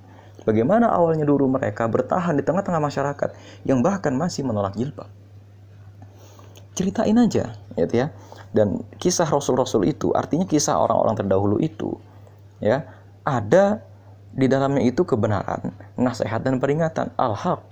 bagaimana 0.44 0.92
awalnya 0.92 1.24
dulu 1.24 1.48
mereka 1.50 1.88
bertahan 1.90 2.38
di 2.38 2.44
tengah-tengah 2.46 2.80
masyarakat 2.80 3.30
yang 3.64 3.80
bahkan 3.80 4.14
masih 4.16 4.44
menolak 4.44 4.76
jilbab. 4.78 5.08
Ceritain 6.74 7.16
aja, 7.16 7.54
gitu 7.76 7.94
ya. 7.94 8.12
Dan 8.54 8.86
kisah 9.02 9.26
rasul-rasul 9.26 9.88
itu, 9.88 10.14
artinya 10.14 10.46
kisah 10.46 10.78
orang-orang 10.78 11.18
terdahulu 11.18 11.56
itu, 11.58 11.98
ya, 12.62 12.86
ada 13.26 13.82
di 14.34 14.46
dalamnya 14.50 14.82
itu 14.82 15.06
kebenaran, 15.06 15.74
nasihat 15.94 16.42
dan 16.42 16.58
peringatan. 16.58 17.14
Al-haq. 17.14 17.62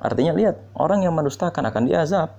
Artinya 0.00 0.36
lihat, 0.36 0.60
orang 0.76 1.04
yang 1.04 1.16
mendustakan 1.16 1.64
akan 1.64 1.88
diazab. 1.88 2.36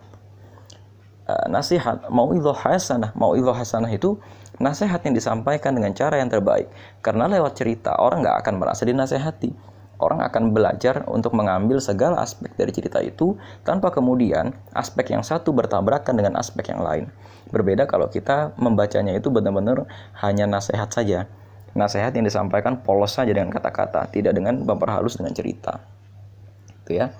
Uh, 1.25 1.49
nasihat, 1.49 2.05
mau 2.13 2.29
itu 2.38 2.53
hasanah, 2.53 3.09
mau 3.17 3.33
itu 3.33 3.49
hasanah 3.49 3.89
itu 3.89 4.21
nasihat 4.62 5.02
yang 5.04 5.15
disampaikan 5.15 5.76
dengan 5.76 5.91
cara 5.91 6.20
yang 6.20 6.32
terbaik. 6.32 6.72
Karena 7.00 7.28
lewat 7.28 7.60
cerita, 7.60 7.96
orang 8.00 8.24
nggak 8.24 8.38
akan 8.46 8.54
merasa 8.60 8.84
dinasehati. 8.88 9.76
Orang 9.96 10.20
akan 10.20 10.52
belajar 10.52 11.08
untuk 11.08 11.32
mengambil 11.32 11.80
segala 11.80 12.20
aspek 12.20 12.52
dari 12.60 12.76
cerita 12.76 13.00
itu 13.00 13.39
tanpa 13.63 13.96
kemudian 13.96 14.52
aspek 14.76 15.15
yang 15.15 15.24
satu 15.24 15.56
bertabrakan 15.56 16.20
dengan 16.20 16.36
aspek 16.36 16.68
yang 16.76 16.84
lain. 16.84 17.08
Berbeda 17.48 17.88
kalau 17.88 18.12
kita 18.12 18.52
membacanya 18.60 19.15
itu 19.15 19.32
benar-benar 19.32 19.88
hanya 20.20 20.52
nasihat 20.52 20.91
saja 20.91 21.32
nasihat 21.76 22.15
yang 22.15 22.24
disampaikan 22.26 22.80
polos 22.82 23.13
saja 23.13 23.36
dengan 23.36 23.52
kata-kata, 23.52 24.08
tidak 24.10 24.32
dengan 24.34 24.63
memperhalus 24.63 25.20
dengan 25.20 25.36
cerita. 25.36 25.84
Itu 26.88 26.96
ya. 26.96 27.12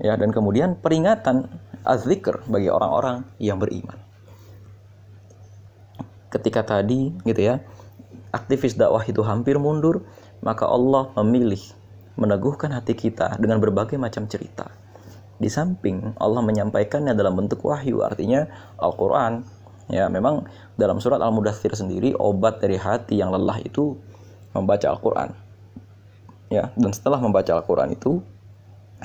Ya, 0.00 0.18
dan 0.18 0.34
kemudian 0.34 0.80
peringatan 0.80 1.46
azzikr 1.86 2.42
bagi 2.50 2.72
orang-orang 2.72 3.22
yang 3.38 3.60
beriman. 3.60 4.03
Ketika 6.34 6.66
tadi 6.66 7.14
gitu 7.22 7.38
ya, 7.38 7.62
aktivis 8.34 8.74
dakwah 8.74 9.06
itu 9.06 9.22
hampir 9.22 9.54
mundur, 9.62 10.02
maka 10.42 10.66
Allah 10.66 11.14
memilih 11.22 11.62
meneguhkan 12.18 12.74
hati 12.74 12.98
kita 12.98 13.38
dengan 13.38 13.62
berbagai 13.62 13.94
macam 13.94 14.26
cerita. 14.26 14.66
Di 15.38 15.46
samping 15.46 16.18
Allah 16.18 16.42
menyampaikannya 16.42 17.14
dalam 17.14 17.38
bentuk 17.38 17.62
wahyu, 17.62 18.02
artinya 18.02 18.50
Al-Qur'an 18.78 19.46
Ya, 19.92 20.08
memang 20.08 20.48
dalam 20.80 20.96
surat 20.96 21.20
Al-Mudathir 21.20 21.76
sendiri 21.76 22.16
obat 22.16 22.64
dari 22.64 22.80
hati 22.80 23.20
yang 23.20 23.28
lelah 23.28 23.60
itu 23.60 24.00
membaca 24.56 24.88
Al-Qur'an. 24.88 25.36
Ya, 26.48 26.72
dan 26.72 26.92
setelah 26.96 27.20
membaca 27.20 27.52
Al-Qur'an 27.52 27.92
itu 27.92 28.24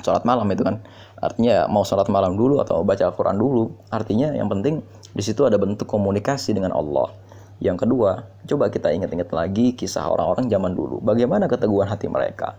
sholat 0.00 0.24
malam 0.26 0.48
itu 0.52 0.64
kan 0.66 0.82
artinya 1.20 1.68
mau 1.68 1.84
sholat 1.84 2.08
malam 2.08 2.34
dulu 2.34 2.60
atau 2.60 2.82
baca 2.82 3.08
Al-Quran 3.08 3.36
dulu 3.36 3.70
artinya 3.92 4.32
yang 4.34 4.48
penting 4.48 4.84
di 5.12 5.22
situ 5.22 5.44
ada 5.44 5.60
bentuk 5.60 5.86
komunikasi 5.86 6.56
dengan 6.56 6.72
Allah 6.72 7.12
yang 7.60 7.76
kedua 7.76 8.24
coba 8.48 8.72
kita 8.72 8.90
ingat-ingat 8.90 9.30
lagi 9.30 9.76
kisah 9.76 10.08
orang-orang 10.08 10.48
zaman 10.48 10.72
dulu 10.72 10.98
bagaimana 11.04 11.46
keteguhan 11.46 11.88
hati 11.88 12.08
mereka 12.08 12.56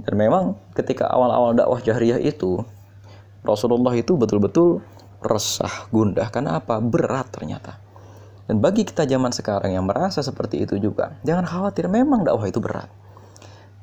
dan 0.00 0.14
memang 0.16 0.56
ketika 0.74 1.06
awal-awal 1.08 1.54
dakwah 1.54 1.78
jahriyah 1.78 2.18
itu 2.20 2.64
Rasulullah 3.40 3.96
itu 3.96 4.20
betul-betul 4.20 4.84
resah, 5.20 5.88
gundah. 5.92 6.28
Karena 6.32 6.60
apa? 6.60 6.80
Berat 6.80 7.32
ternyata. 7.32 7.76
Dan 8.48 8.58
bagi 8.58 8.82
kita 8.82 9.06
zaman 9.06 9.30
sekarang 9.30 9.76
yang 9.76 9.86
merasa 9.86 10.24
seperti 10.24 10.66
itu 10.66 10.74
juga, 10.80 11.14
jangan 11.22 11.46
khawatir, 11.46 11.86
memang 11.86 12.26
dakwah 12.26 12.50
itu 12.50 12.58
berat. 12.58 12.90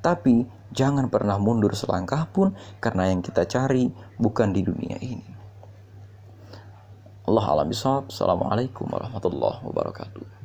Tapi 0.07 0.47
jangan 0.71 1.11
pernah 1.11 1.35
mundur 1.35 1.75
selangkah 1.75 2.31
pun 2.31 2.55
karena 2.79 3.11
yang 3.11 3.19
kita 3.19 3.43
cari 3.43 3.91
bukan 4.15 4.55
di 4.55 4.63
dunia 4.63 4.95
ini. 5.03 5.35
Allah 7.27 7.43
alam 7.51 7.67
Assalamualaikum 7.67 8.87
warahmatullahi 8.87 9.59
wabarakatuh. 9.67 10.36